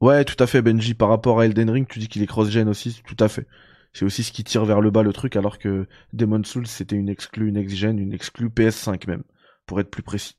Ouais, 0.00 0.24
tout 0.24 0.40
à 0.42 0.46
fait, 0.46 0.62
Benji. 0.62 0.94
Par 0.94 1.08
rapport 1.08 1.40
à 1.40 1.46
Elden 1.46 1.70
Ring, 1.70 1.88
tu 1.88 1.98
dis 1.98 2.08
qu'il 2.08 2.22
est 2.22 2.26
cross-gen 2.26 2.68
aussi, 2.68 3.02
tout 3.04 3.16
à 3.18 3.28
fait. 3.28 3.46
C'est 3.92 4.04
aussi 4.04 4.22
ce 4.22 4.30
qui 4.32 4.44
tire 4.44 4.64
vers 4.64 4.80
le 4.80 4.90
bas 4.90 5.02
le 5.02 5.12
truc, 5.12 5.34
alors 5.34 5.58
que 5.58 5.88
Demon 6.12 6.44
Souls, 6.44 6.66
c'était 6.68 6.94
une 6.94 7.08
exclue 7.08 7.50
next-gen, 7.50 7.98
une 7.98 8.12
exclue 8.12 8.48
PS5 8.48 9.08
même, 9.08 9.24
pour 9.66 9.80
être 9.80 9.90
plus 9.90 10.02
précis. 10.04 10.36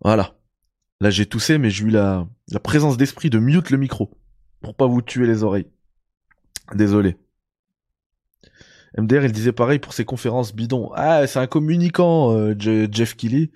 Voilà. 0.00 0.34
Là, 1.00 1.10
j'ai 1.10 1.26
toussé, 1.26 1.58
mais 1.58 1.70
j'ai 1.70 1.84
eu 1.84 1.90
la, 1.90 2.26
la 2.48 2.60
présence 2.60 2.96
d'esprit 2.96 3.30
de 3.30 3.38
mute 3.38 3.70
le 3.70 3.78
micro. 3.78 4.10
Pour 4.60 4.76
pas 4.76 4.86
vous 4.86 5.02
tuer 5.02 5.26
les 5.26 5.42
oreilles. 5.42 5.68
Désolé. 6.74 7.16
MDR, 8.96 9.24
il 9.24 9.32
disait 9.32 9.52
pareil 9.52 9.78
pour 9.78 9.94
ses 9.94 10.04
conférences 10.04 10.54
bidons. 10.54 10.90
Ah, 10.94 11.26
c'est 11.26 11.38
un 11.38 11.46
communicant, 11.46 12.36
euh, 12.36 12.54
Jeff 12.58 13.16
Kelly. 13.16 13.50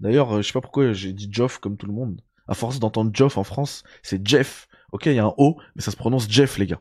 D'ailleurs, 0.00 0.36
euh, 0.36 0.42
je 0.42 0.48
sais 0.48 0.52
pas 0.52 0.60
pourquoi 0.60 0.92
j'ai 0.92 1.12
dit 1.12 1.28
Geoff 1.30 1.58
comme 1.58 1.76
tout 1.76 1.86
le 1.86 1.92
monde. 1.92 2.20
À 2.48 2.54
force 2.54 2.80
d'entendre 2.80 3.10
Geoff 3.14 3.38
en 3.38 3.44
France, 3.44 3.84
c'est 4.02 4.26
Jeff. 4.26 4.66
Ok, 4.92 5.06
il 5.06 5.14
y 5.14 5.18
a 5.20 5.24
un 5.26 5.34
O, 5.36 5.56
mais 5.76 5.82
ça 5.82 5.92
se 5.92 5.96
prononce 5.96 6.28
Jeff, 6.28 6.58
les 6.58 6.66
gars. 6.66 6.80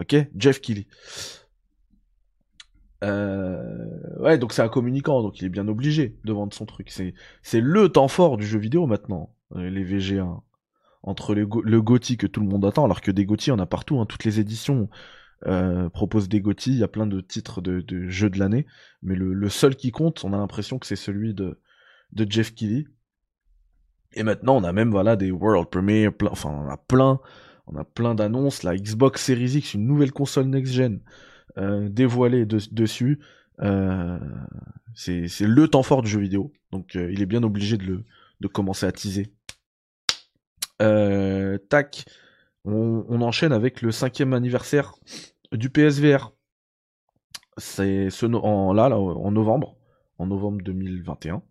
Ok, 0.00 0.14
Jeff 0.36 0.60
Kelly. 0.60 0.86
Euh, 3.02 3.86
ouais, 4.18 4.38
donc 4.38 4.52
c'est 4.52 4.62
un 4.62 4.68
communicant, 4.68 5.22
donc 5.22 5.40
il 5.40 5.46
est 5.46 5.50
bien 5.50 5.68
obligé 5.68 6.18
de 6.24 6.32
vendre 6.32 6.52
son 6.52 6.66
truc. 6.66 6.90
C'est, 6.90 7.14
c'est 7.42 7.60
le 7.60 7.88
temps 7.88 8.08
fort 8.08 8.36
du 8.36 8.46
jeu 8.46 8.58
vidéo 8.58 8.86
maintenant, 8.86 9.34
euh, 9.56 9.70
les 9.70 9.84
VG1. 9.84 10.40
Entre 11.02 11.34
le 11.34 11.80
GOTY 11.80 12.18
que 12.18 12.26
tout 12.26 12.40
le 12.40 12.46
monde 12.46 12.62
attend, 12.66 12.84
alors 12.84 13.00
que 13.00 13.10
des 13.10 13.24
GOTY, 13.24 13.52
on 13.52 13.58
a 13.58 13.64
partout, 13.64 13.98
hein, 14.00 14.06
toutes 14.06 14.24
les 14.24 14.38
éditions 14.38 14.90
euh, 15.46 15.88
proposent 15.88 16.28
des 16.28 16.42
GOTY, 16.42 16.72
il 16.72 16.78
y 16.78 16.82
a 16.82 16.88
plein 16.88 17.06
de 17.06 17.22
titres 17.22 17.62
de, 17.62 17.80
de 17.80 18.08
jeux 18.08 18.28
de 18.28 18.38
l'année, 18.38 18.66
mais 19.02 19.14
le, 19.14 19.48
seul 19.48 19.76
qui 19.76 19.90
compte, 19.90 20.22
on 20.24 20.34
a 20.34 20.36
l'impression 20.36 20.78
que 20.78 20.86
c'est 20.86 20.96
celui 20.96 21.32
de, 21.32 21.58
de 22.12 22.30
Jeff 22.30 22.54
Keighley. 22.54 22.86
Et 24.12 24.22
maintenant, 24.22 24.56
on 24.56 24.64
a 24.64 24.72
même 24.72 24.90
voilà 24.90 25.16
des 25.16 25.30
World 25.30 25.70
Premiere, 25.70 26.12
enfin 26.30 26.50
on 26.50 26.68
a 26.68 26.76
plein, 26.76 27.20
on 27.66 27.76
a 27.76 27.84
plein 27.84 28.14
d'annonces. 28.14 28.62
La 28.62 28.76
Xbox 28.76 29.22
Series 29.22 29.56
X, 29.56 29.74
une 29.74 29.86
nouvelle 29.86 30.12
console 30.12 30.46
next-gen, 30.46 31.00
euh, 31.58 31.88
dévoilé 31.88 32.46
dessus. 32.46 33.20
Euh, 33.60 34.18
c'est 34.94 35.28
le 35.40 35.68
temps 35.68 35.82
fort 35.82 36.02
du 36.02 36.10
jeu 36.10 36.20
vidéo, 36.20 36.52
donc 36.72 36.96
euh, 36.96 37.10
il 37.12 37.22
est 37.22 37.26
bien 37.26 37.42
obligé 37.42 37.76
de, 37.76 38.04
commencer 38.48 38.86
à 38.86 38.92
teaser. 38.92 39.32
tac, 40.78 42.04
on, 42.64 43.20
enchaîne 43.20 43.52
avec 43.52 43.82
le 43.82 43.92
cinquième 43.92 44.32
anniversaire 44.32 44.94
du 45.52 45.70
PSVR. 45.70 46.32
C'est 47.56 48.10
ce 48.10 48.26
en, 48.26 48.72
là, 48.72 48.88
en 48.96 49.30
novembre, 49.30 49.76
en 50.18 50.26
novembre 50.26 50.62
2021. 50.62 51.42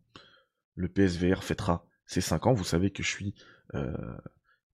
Le 0.75 0.87
PSVR 0.87 1.43
fêtera 1.43 1.85
ses 2.05 2.21
5 2.21 2.47
ans. 2.47 2.53
Vous 2.53 2.63
savez 2.63 2.89
que 2.89 3.03
je 3.03 3.09
suis 3.09 3.35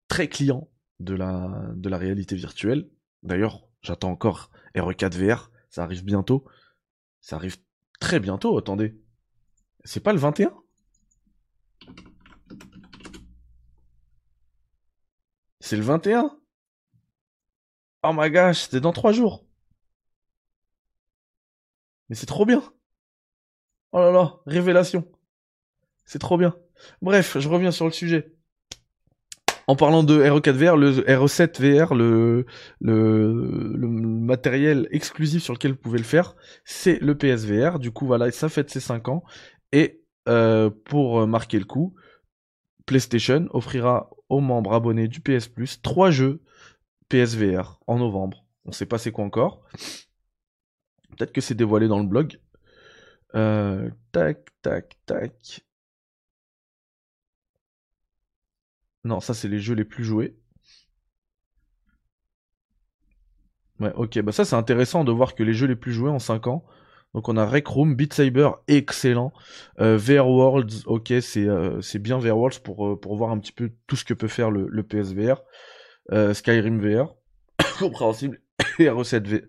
très 0.07 0.27
client 0.27 0.69
de 0.99 1.15
la 1.15 1.97
réalité 1.97 2.35
virtuelle. 2.35 2.89
D'ailleurs, 3.23 3.63
J'attends 3.83 4.11
encore 4.11 4.49
RE4 4.75 5.13
VR. 5.15 5.51
Ça 5.69 5.83
arrive 5.83 6.03
bientôt. 6.03 6.45
Ça 7.19 7.35
arrive 7.35 7.57
très 7.99 8.19
bientôt, 8.19 8.57
attendez. 8.57 8.99
C'est 9.83 9.99
pas 9.99 10.13
le 10.13 10.19
21 10.19 10.53
C'est 15.59 15.77
le 15.77 15.83
21 15.83 16.37
Oh 18.03 18.11
my 18.13 18.29
gosh, 18.29 18.63
c'était 18.63 18.81
dans 18.81 18.91
3 18.91 19.13
jours. 19.13 19.45
Mais 22.09 22.15
c'est 22.15 22.25
trop 22.25 22.45
bien. 22.45 22.61
Oh 23.91 23.99
là 23.99 24.11
là, 24.11 24.39
révélation. 24.45 25.09
C'est 26.05 26.19
trop 26.19 26.37
bien. 26.37 26.55
Bref, 27.01 27.37
je 27.39 27.47
reviens 27.47 27.71
sur 27.71 27.85
le 27.85 27.91
sujet. 27.91 28.35
En 29.67 29.75
parlant 29.75 30.03
de 30.03 30.21
RE4 30.21 30.51
VR, 30.51 30.77
le 30.77 30.91
RE7 30.91 31.61
VR, 31.61 31.95
le, 31.95 32.45
matériel 32.81 34.87
exclusif 34.91 35.43
sur 35.43 35.53
lequel 35.53 35.71
vous 35.71 35.77
pouvez 35.77 35.99
le 35.99 36.03
faire, 36.03 36.35
c'est 36.65 36.99
le 37.01 37.17
PSVR. 37.17 37.79
Du 37.79 37.91
coup, 37.91 38.05
voilà, 38.05 38.31
ça 38.31 38.49
fait 38.49 38.69
ses 38.69 38.79
5 38.79 39.07
ans. 39.07 39.23
Et 39.71 40.01
euh, 40.27 40.69
pour 40.85 41.25
marquer 41.27 41.59
le 41.59 41.65
coup, 41.65 41.95
PlayStation 42.85 43.47
offrira 43.51 44.09
aux 44.29 44.41
membres 44.41 44.73
abonnés 44.73 45.07
du 45.07 45.21
PS 45.21 45.47
Plus 45.47 45.81
trois 45.81 46.11
jeux 46.11 46.41
PSVR 47.09 47.79
en 47.87 47.99
novembre. 47.99 48.45
On 48.65 48.71
sait 48.71 48.85
pas 48.85 48.97
c'est 48.97 49.11
quoi 49.11 49.25
encore. 49.25 49.61
Peut-être 51.15 51.31
que 51.31 51.41
c'est 51.41 51.55
dévoilé 51.55 51.87
dans 51.87 51.99
le 51.99 52.07
blog. 52.07 52.39
Euh, 53.35 53.89
tac, 54.11 54.45
tac, 54.61 54.97
tac. 55.05 55.63
Non, 59.03 59.19
ça 59.19 59.33
c'est 59.33 59.47
les 59.47 59.59
jeux 59.59 59.75
les 59.75 59.85
plus 59.85 60.03
joués. 60.03 60.35
Ouais, 63.79 63.91
ok, 63.95 64.19
bah 64.21 64.31
ça 64.31 64.45
c'est 64.45 64.55
intéressant 64.55 65.03
de 65.03 65.11
voir 65.11 65.35
que 65.35 65.43
les 65.43 65.53
jeux 65.53 65.67
les 65.67 65.75
plus 65.75 65.93
joués 65.93 66.09
en 66.11 66.19
5 66.19 66.47
ans. 66.47 66.63
Donc 67.13 67.29
on 67.29 67.37
a 67.37 67.45
Rec 67.45 67.67
Room, 67.67 67.95
Beat 67.95 68.13
Saber, 68.13 68.49
excellent. 68.67 69.33
Euh, 69.79 69.97
VR 69.97 70.27
Worlds, 70.27 70.85
ok, 70.87 71.13
c'est 71.21 71.47
euh, 71.47 71.79
bien 71.99 72.17
VR 72.17 72.37
Worlds 72.37 72.59
pour, 72.63 72.87
euh, 72.87 72.99
pour 72.99 73.15
voir 73.15 73.31
un 73.31 73.39
petit 73.39 73.51
peu 73.51 73.71
tout 73.87 73.95
ce 73.95 74.03
que 74.03 74.13
peut 74.13 74.27
faire 74.27 74.49
le, 74.51 74.83
PSVR. 74.83 75.41
Skyrim 76.33 76.79
VR, 76.79 77.15
compréhensible. 77.79 78.41
RE7, 78.79 79.27
v... 79.27 79.45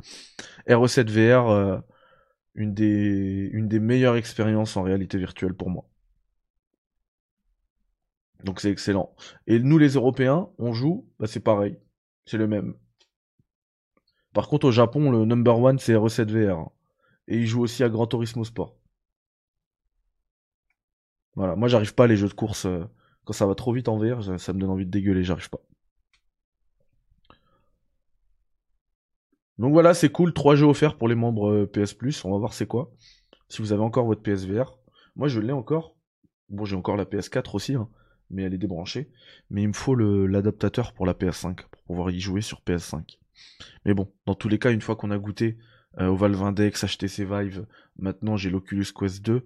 RE7 0.68 1.08
VR, 1.08 1.82
une 2.54 2.74
des 2.74 3.80
meilleures 3.80 4.16
expériences 4.16 4.76
en 4.76 4.82
réalité 4.82 5.18
virtuelle 5.18 5.54
pour 5.54 5.70
moi. 5.70 5.86
Donc 8.44 8.60
c'est 8.60 8.70
excellent. 8.70 9.14
Et 9.46 9.58
nous 9.58 9.78
les 9.78 9.94
Européens, 9.94 10.50
on 10.58 10.72
joue, 10.74 11.08
bah 11.18 11.26
c'est 11.26 11.40
pareil, 11.40 11.78
c'est 12.26 12.36
le 12.36 12.46
même. 12.46 12.74
Par 14.34 14.48
contre 14.48 14.66
au 14.66 14.70
Japon, 14.70 15.10
le 15.10 15.24
number 15.24 15.58
one 15.58 15.78
c'est 15.78 15.94
RE7 15.94 16.26
VR. 16.26 16.70
Et 17.26 17.38
il 17.38 17.46
joue 17.46 17.62
aussi 17.62 17.82
à 17.82 17.88
Gran 17.88 18.06
Turismo 18.06 18.44
Sport. 18.44 18.76
Voilà, 21.36 21.56
moi 21.56 21.68
j'arrive 21.68 21.94
pas 21.94 22.04
à 22.04 22.06
les 22.06 22.16
jeux 22.16 22.28
de 22.28 22.34
course. 22.34 22.66
Euh, 22.66 22.84
quand 23.24 23.32
ça 23.32 23.46
va 23.46 23.54
trop 23.54 23.72
vite 23.72 23.88
en 23.88 23.96
VR, 23.96 24.22
ça 24.38 24.52
me 24.52 24.60
donne 24.60 24.70
envie 24.70 24.84
de 24.84 24.90
dégueuler, 24.90 25.24
j'arrive 25.24 25.48
pas. 25.48 25.60
Donc 29.56 29.72
voilà, 29.72 29.94
c'est 29.94 30.10
cool, 30.10 30.34
trois 30.34 30.54
jeux 30.54 30.66
offerts 30.66 30.98
pour 30.98 31.08
les 31.08 31.14
membres 31.14 31.50
euh, 31.50 31.66
PS 31.66 31.94
Plus, 31.94 32.24
on 32.26 32.32
va 32.32 32.38
voir 32.38 32.52
c'est 32.52 32.66
quoi. 32.66 32.92
Si 33.48 33.62
vous 33.62 33.72
avez 33.72 33.82
encore 33.82 34.04
votre 34.04 34.22
PSVR. 34.22 34.76
Moi 35.16 35.28
je 35.28 35.40
l'ai 35.40 35.52
encore. 35.52 35.96
Bon, 36.50 36.66
j'ai 36.66 36.76
encore 36.76 36.96
la 36.96 37.06
PS4 37.06 37.54
aussi, 37.56 37.74
hein, 37.74 37.88
mais 38.30 38.42
elle 38.42 38.54
est 38.54 38.58
débranchée. 38.58 39.10
Mais 39.50 39.62
il 39.62 39.68
me 39.68 39.72
faut 39.72 39.94
l'adaptateur 39.94 40.92
pour 40.92 41.06
la 41.06 41.14
PS5, 41.14 41.56
pour 41.70 41.82
pouvoir 41.82 42.10
y 42.10 42.20
jouer 42.20 42.40
sur 42.40 42.60
PS5. 42.66 43.18
Mais 43.84 43.94
bon, 43.94 44.12
dans 44.26 44.34
tous 44.34 44.48
les 44.48 44.58
cas, 44.58 44.70
une 44.70 44.80
fois 44.80 44.96
qu'on 44.96 45.10
a 45.10 45.18
goûté 45.18 45.58
euh, 46.00 46.08
au 46.08 46.16
Valve 46.16 46.42
Index, 46.42 46.84
HTC 46.84 47.24
Vive, 47.24 47.66
maintenant 47.98 48.36
j'ai 48.36 48.50
l'Oculus 48.50 48.86
Quest 48.98 49.24
2, 49.24 49.44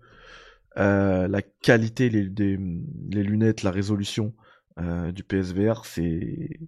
euh, 0.76 1.28
la 1.28 1.42
qualité 1.42 2.08
les, 2.08 2.22
lunettes, 3.22 3.62
la 3.62 3.70
résolution 3.70 4.34
euh, 4.78 5.10
du 5.12 5.24
PSVR, 5.24 5.84
c'est 5.84 6.58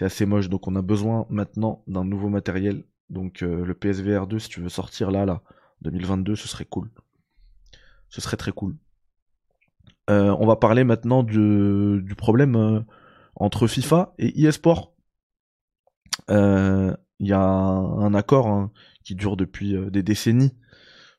assez 0.00 0.26
moche. 0.26 0.48
Donc 0.48 0.68
on 0.68 0.76
a 0.76 0.82
besoin 0.82 1.26
maintenant 1.28 1.82
d'un 1.86 2.04
nouveau 2.04 2.28
matériel. 2.28 2.84
Donc 3.10 3.42
le 3.42 3.74
PSVR 3.74 4.26
2, 4.26 4.38
si 4.38 4.48
tu 4.48 4.60
veux 4.60 4.70
sortir 4.70 5.10
là, 5.10 5.26
là, 5.26 5.42
2022, 5.82 6.34
ce 6.34 6.48
serait 6.48 6.64
cool. 6.64 6.90
Ce 8.08 8.20
serait 8.20 8.38
très 8.38 8.52
cool. 8.52 8.76
Euh, 10.10 10.34
on 10.38 10.46
va 10.46 10.56
parler 10.56 10.84
maintenant 10.84 11.22
du, 11.22 12.14
problème 12.16 12.84
entre 13.36 13.66
FIFA 13.66 14.14
et 14.18 14.44
eSport. 14.44 14.94
Il 16.28 17.28
y 17.28 17.32
a 17.32 17.40
un, 17.40 18.14
accord 18.14 18.48
hein, 18.48 18.72
qui 19.04 19.14
dure 19.14 19.36
depuis 19.36 19.76
des 19.90 20.02
décennies 20.02 20.56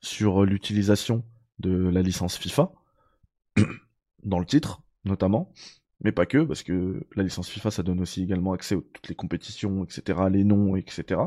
sur 0.01 0.43
l'utilisation 0.43 1.23
de 1.59 1.89
la 1.89 2.01
licence 2.01 2.37
FIFA, 2.37 2.73
dans 4.23 4.39
le 4.39 4.45
titre 4.45 4.81
notamment 5.05 5.53
mais 6.03 6.11
pas 6.11 6.25
que, 6.25 6.43
parce 6.43 6.63
que 6.63 7.05
la 7.15 7.23
licence 7.23 7.49
FIFA, 7.49 7.71
ça 7.71 7.83
donne 7.83 8.01
aussi 8.01 8.21
également 8.21 8.53
accès 8.53 8.75
à 8.75 8.79
toutes 8.93 9.07
les 9.07 9.15
compétitions, 9.15 9.83
etc., 9.83 10.19
les 10.29 10.43
noms, 10.43 10.75
etc. 10.75 11.21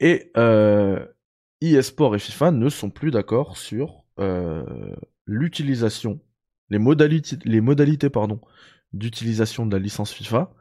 Et 0.00 0.30
euh, 0.36 1.06
eSport 1.60 2.14
et 2.16 2.18
FIFA 2.18 2.50
ne 2.50 2.68
sont 2.68 2.90
plus 2.90 3.10
d'accord 3.10 3.56
sur 3.56 4.04
euh, 4.18 4.94
l'utilisation, 5.26 6.20
les 6.70 6.78
modalités, 6.78 7.36
d'utilisation 8.92 9.66
de 9.66 9.72
la 9.72 9.78
licence 9.78 10.12
FIFA, 10.12 10.52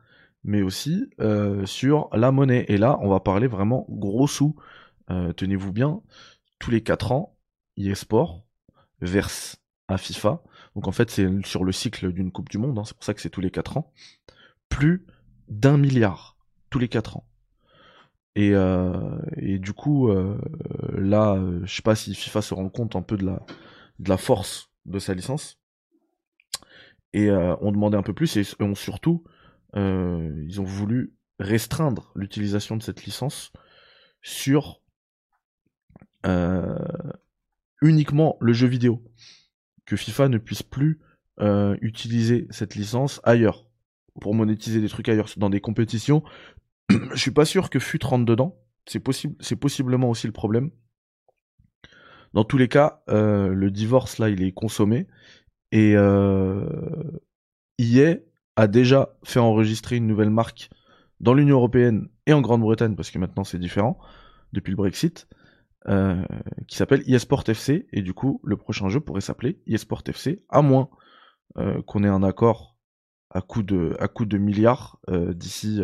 mais 0.44 0.62
aussi 0.62 1.10
euh, 1.20 1.66
sur 1.66 2.10
la 2.14 2.32
monnaie. 2.32 2.66
Et 2.68 2.78
là, 2.78 2.98
on 3.02 3.10
va 3.10 3.20
parler 3.20 3.48
vraiment 3.48 3.86
gros 3.90 4.28
sous. 4.28 4.56
Euh, 5.10 5.34
tenez-vous 5.34 5.72
bien, 5.72 6.02
tous 6.60 6.72
les 6.72 6.82
4 6.82 7.12
ans, 7.12 7.38
eSport 7.78 8.46
verse 9.02 9.58
à 9.88 9.98
FIFA 9.98 10.42
donc 10.74 10.90
en 10.90 10.92
fait, 10.92 11.10
c'est 11.10 11.30
sur 11.46 11.64
le 11.64 11.72
cycle 11.72 12.12
d'une 12.12 12.34
Coupe 12.34 12.50
du 12.50 12.58
Monde, 12.58 12.78
hein, 12.78 12.84
c'est 12.84 12.96
pour 12.96 13.06
ça 13.06 13.14
que 13.14 13.22
c'est 13.22 13.30
tous 13.30 13.40
les 13.40 13.50
4 13.50 13.78
ans, 13.78 13.94
plus 14.68 15.06
d'un 15.48 15.78
milliard 15.78 16.36
tous 16.70 16.80
les 16.80 16.90
4 16.90 17.16
ans. 17.16 17.26
Et, 18.36 18.52
euh, 18.54 19.18
et 19.38 19.58
du 19.58 19.72
coup, 19.72 20.12
là, 20.92 21.42
je 21.64 21.74
sais 21.74 21.82
pas 21.82 21.96
si 21.96 22.14
FIFA 22.14 22.42
se 22.42 22.54
rend 22.54 22.68
compte 22.68 22.98
un 22.98 23.02
peu 23.02 23.16
de 23.16 23.26
la, 23.26 23.46
de 24.00 24.10
la 24.10 24.18
force 24.18 24.72
de 24.86 25.00
sa 25.00 25.14
licence. 25.14 25.60
Et 27.14 27.30
euh, 27.30 27.56
on 27.62 27.72
demandait 27.72 27.98
un 27.98 28.04
peu 28.04 28.14
plus, 28.14 28.36
et 28.38 28.44
surtout, 28.44 29.24
ils 29.76 30.62
ont 30.62 30.66
voulu 30.66 31.14
restreindre 31.40 32.14
l'utilisation 32.16 32.78
de 32.78 32.84
cette 32.84 33.04
licence 33.04 33.52
sur 34.22 34.82
uniquement 37.82 38.38
le 38.40 38.54
jeu 38.54 38.68
vidéo 38.68 39.04
que 39.86 39.96
FIFA 39.96 40.30
ne 40.30 40.38
puisse 40.38 40.64
plus 40.64 41.00
euh, 41.40 41.78
utiliser 41.82 42.48
cette 42.50 42.76
licence 42.76 43.22
ailleurs 43.24 43.66
pour 44.20 44.34
monétiser 44.34 44.82
des 44.82 44.90
trucs 44.90 45.10
ailleurs 45.10 45.30
dans 45.38 45.50
des 45.50 45.62
compétitions. 45.62 46.24
Je 46.90 47.20
suis 47.20 47.32
pas 47.32 47.46
sûr 47.46 47.70
que 47.70 47.80
FUT 47.80 48.00
rentre 48.04 48.26
dedans. 48.26 48.58
C'est 48.88 49.00
possible, 49.00 49.36
c'est 49.40 49.56
possiblement 49.56 50.10
aussi 50.10 50.28
le 50.28 50.34
problème. 50.34 50.72
Dans 52.36 52.44
tous 52.44 52.58
les 52.58 52.68
cas, 52.68 53.02
euh, 53.08 53.48
le 53.48 53.72
divorce 53.72 54.18
là, 54.18 54.28
il 54.28 54.44
est 54.44 54.52
consommé 54.52 55.08
et 55.72 55.94
euh, 55.96 56.70
EA 57.80 58.18
a 58.58 58.68
déjà 58.68 59.16
fait 59.24 59.40
enregistrer 59.40 59.96
une 59.96 60.06
nouvelle 60.06 60.30
marque 60.30 60.70
dans 61.22 61.34
l'Union 61.34 61.56
européenne 61.56 62.10
et 62.26 62.34
en 62.34 62.42
Grande-Bretagne 62.42 62.96
parce 62.96 63.10
que 63.10 63.20
maintenant 63.20 63.46
c'est 63.46 63.58
différent 63.58 63.98
depuis 64.52 64.72
le 64.72 64.76
Brexit. 64.76 65.28
Euh, 65.88 66.26
qui 66.68 66.78
s'appelle 66.78 67.04
eSport 67.06 67.44
FC, 67.48 67.86
et 67.94 68.02
du 68.02 68.16
coup, 68.16 68.42
le 68.44 68.58
prochain 68.58 68.90
jeu 68.90 69.00
pourrait 69.00 69.22
s'appeler 69.22 69.62
eSport 69.68 70.02
FC, 70.08 70.44
à 70.50 70.64
moins 70.64 70.90
euh, 71.60 71.84
qu'on 71.84 72.04
ait 72.04 72.08
un 72.08 72.24
accord 72.24 72.76
à 73.30 73.42
coup 73.42 73.62
de, 73.62 73.96
à 74.00 74.08
coup 74.08 74.26
de 74.26 74.40
milliards 74.40 75.00
d'ici 75.08 75.82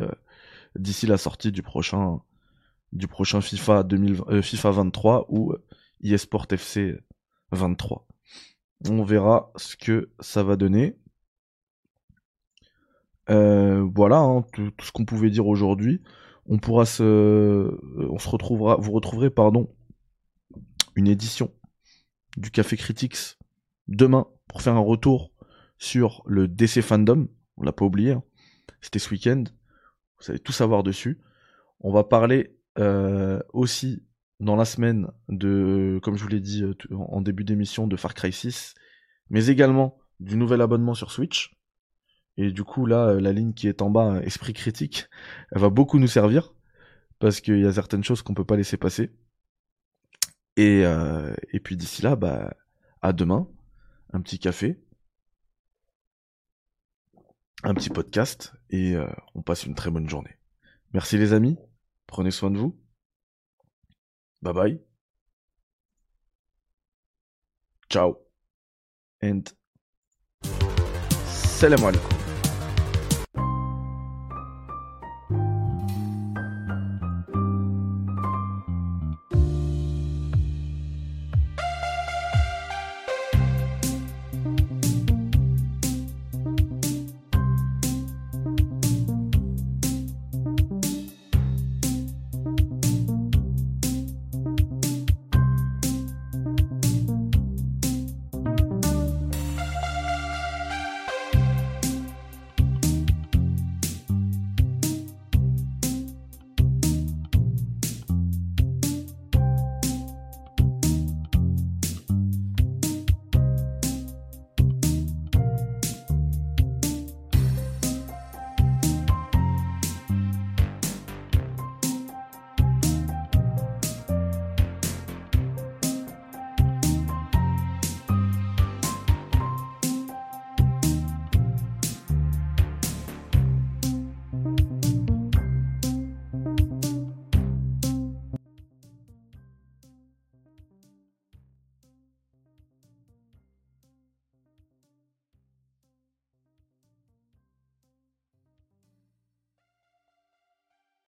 d'ici 0.76 1.06
la 1.06 1.18
sortie 1.18 1.52
du 1.52 1.62
prochain 1.62 2.22
du 2.94 3.08
prochain 3.08 3.42
FIFA 3.42 3.84
2000, 3.84 4.42
FIFA 4.42 4.72
23 4.72 5.28
ou 5.30 5.54
eSport 6.04 6.48
FC 6.52 6.98
23. 7.52 8.08
On 8.90 9.04
verra 9.04 9.52
ce 9.56 9.76
que 9.76 10.12
ça 10.20 10.44
va 10.44 10.56
donner. 10.56 10.98
voilà 13.28 14.18
hein, 14.18 14.44
tout, 14.54 14.72
ce 14.82 14.92
qu'on 14.92 15.06
pouvait 15.06 15.30
dire 15.30 15.48
aujourd'hui. 15.48 16.02
On 16.48 16.58
pourra 16.58 16.86
se, 16.86 17.78
on 18.10 18.18
se 18.18 18.30
retrouvera, 18.30 18.76
vous 18.78 18.92
retrouverez 18.92 19.30
pardon 19.30 19.74
une 20.96 21.08
édition 21.08 21.54
du 22.38 22.52
Café 22.52 22.78
Critics 22.78 23.38
demain 23.88 24.28
pour 24.48 24.62
faire 24.62 24.76
un 24.76 24.80
retour 24.80 25.32
sur 25.78 26.24
le 26.26 26.48
DC 26.48 26.82
Fandom. 26.82 27.28
On 27.58 27.64
l'a 27.64 27.72
pas 27.72 27.86
oublié. 27.86 28.12
Hein. 28.12 28.24
C'était 28.82 29.00
ce 29.00 29.10
week-end. 29.12 29.44
Vous 30.18 30.24
savez 30.24 30.40
tout 30.40 30.52
savoir 30.52 30.84
dessus. 30.84 31.22
On 31.80 31.92
va 31.92 32.04
parler 32.04 32.56
euh, 32.78 33.40
aussi 33.54 34.04
dans 34.42 34.56
la 34.56 34.66
semaine 34.66 35.08
de, 35.30 36.00
comme 36.04 36.18
je 36.18 36.24
vous 36.24 36.30
l'ai 36.30 36.40
dit 36.40 36.64
euh, 36.64 36.74
en 36.92 37.22
début 37.22 37.44
d'émission, 37.44 37.88
de 37.88 37.96
Far 37.96 38.14
Cry 38.16 38.34
6, 38.34 38.74
mais 39.30 39.48
également 39.48 40.00
du 40.20 40.36
nouvel 40.36 40.62
abonnement 40.62 40.96
sur 40.96 41.12
Switch. 41.12 41.56
Et 42.38 42.52
du 42.52 42.64
coup, 42.64 42.86
là, 42.86 43.14
la 43.14 43.34
ligne 43.34 43.54
qui 43.54 43.68
est 43.68 43.82
en 43.82 43.92
bas, 43.92 44.20
Esprit 44.24 44.54
Critique, 44.54 45.08
elle 45.52 45.62
va 45.62 45.70
beaucoup 45.70 46.00
nous 46.00 46.08
servir, 46.08 46.54
parce 47.20 47.40
qu'il 47.40 47.60
y 47.60 47.68
a 47.68 47.72
certaines 47.72 48.04
choses 48.04 48.24
qu'on 48.24 48.34
peut 48.34 48.46
pas 48.46 48.56
laisser 48.56 48.78
passer. 48.78 49.12
Et, 50.58 50.86
euh, 50.86 51.36
et 51.52 51.60
puis 51.60 51.78
d'ici 51.78 52.02
là, 52.02 52.16
bah, 52.16 52.56
à 53.02 53.14
demain, 53.14 53.48
un 54.12 54.22
petit 54.22 54.40
café, 54.40 54.82
un 57.64 57.76
petit 57.76 57.90
podcast, 57.90 58.54
et 58.72 58.96
euh, 58.96 59.08
on 59.36 59.44
passe 59.44 59.66
une 59.66 59.76
très 59.76 59.92
bonne 59.92 60.10
journée. 60.10 60.36
Merci 60.94 61.18
les 61.18 61.34
amis, 61.34 61.58
prenez 62.08 62.32
soin 62.32 62.50
de 62.50 62.58
vous. 62.58 62.81
Bye 64.42 64.54
bye. 64.54 64.80
Ciao. 67.90 68.18
And 69.22 69.52
salam 71.28 71.80
alaikum. 71.82 72.21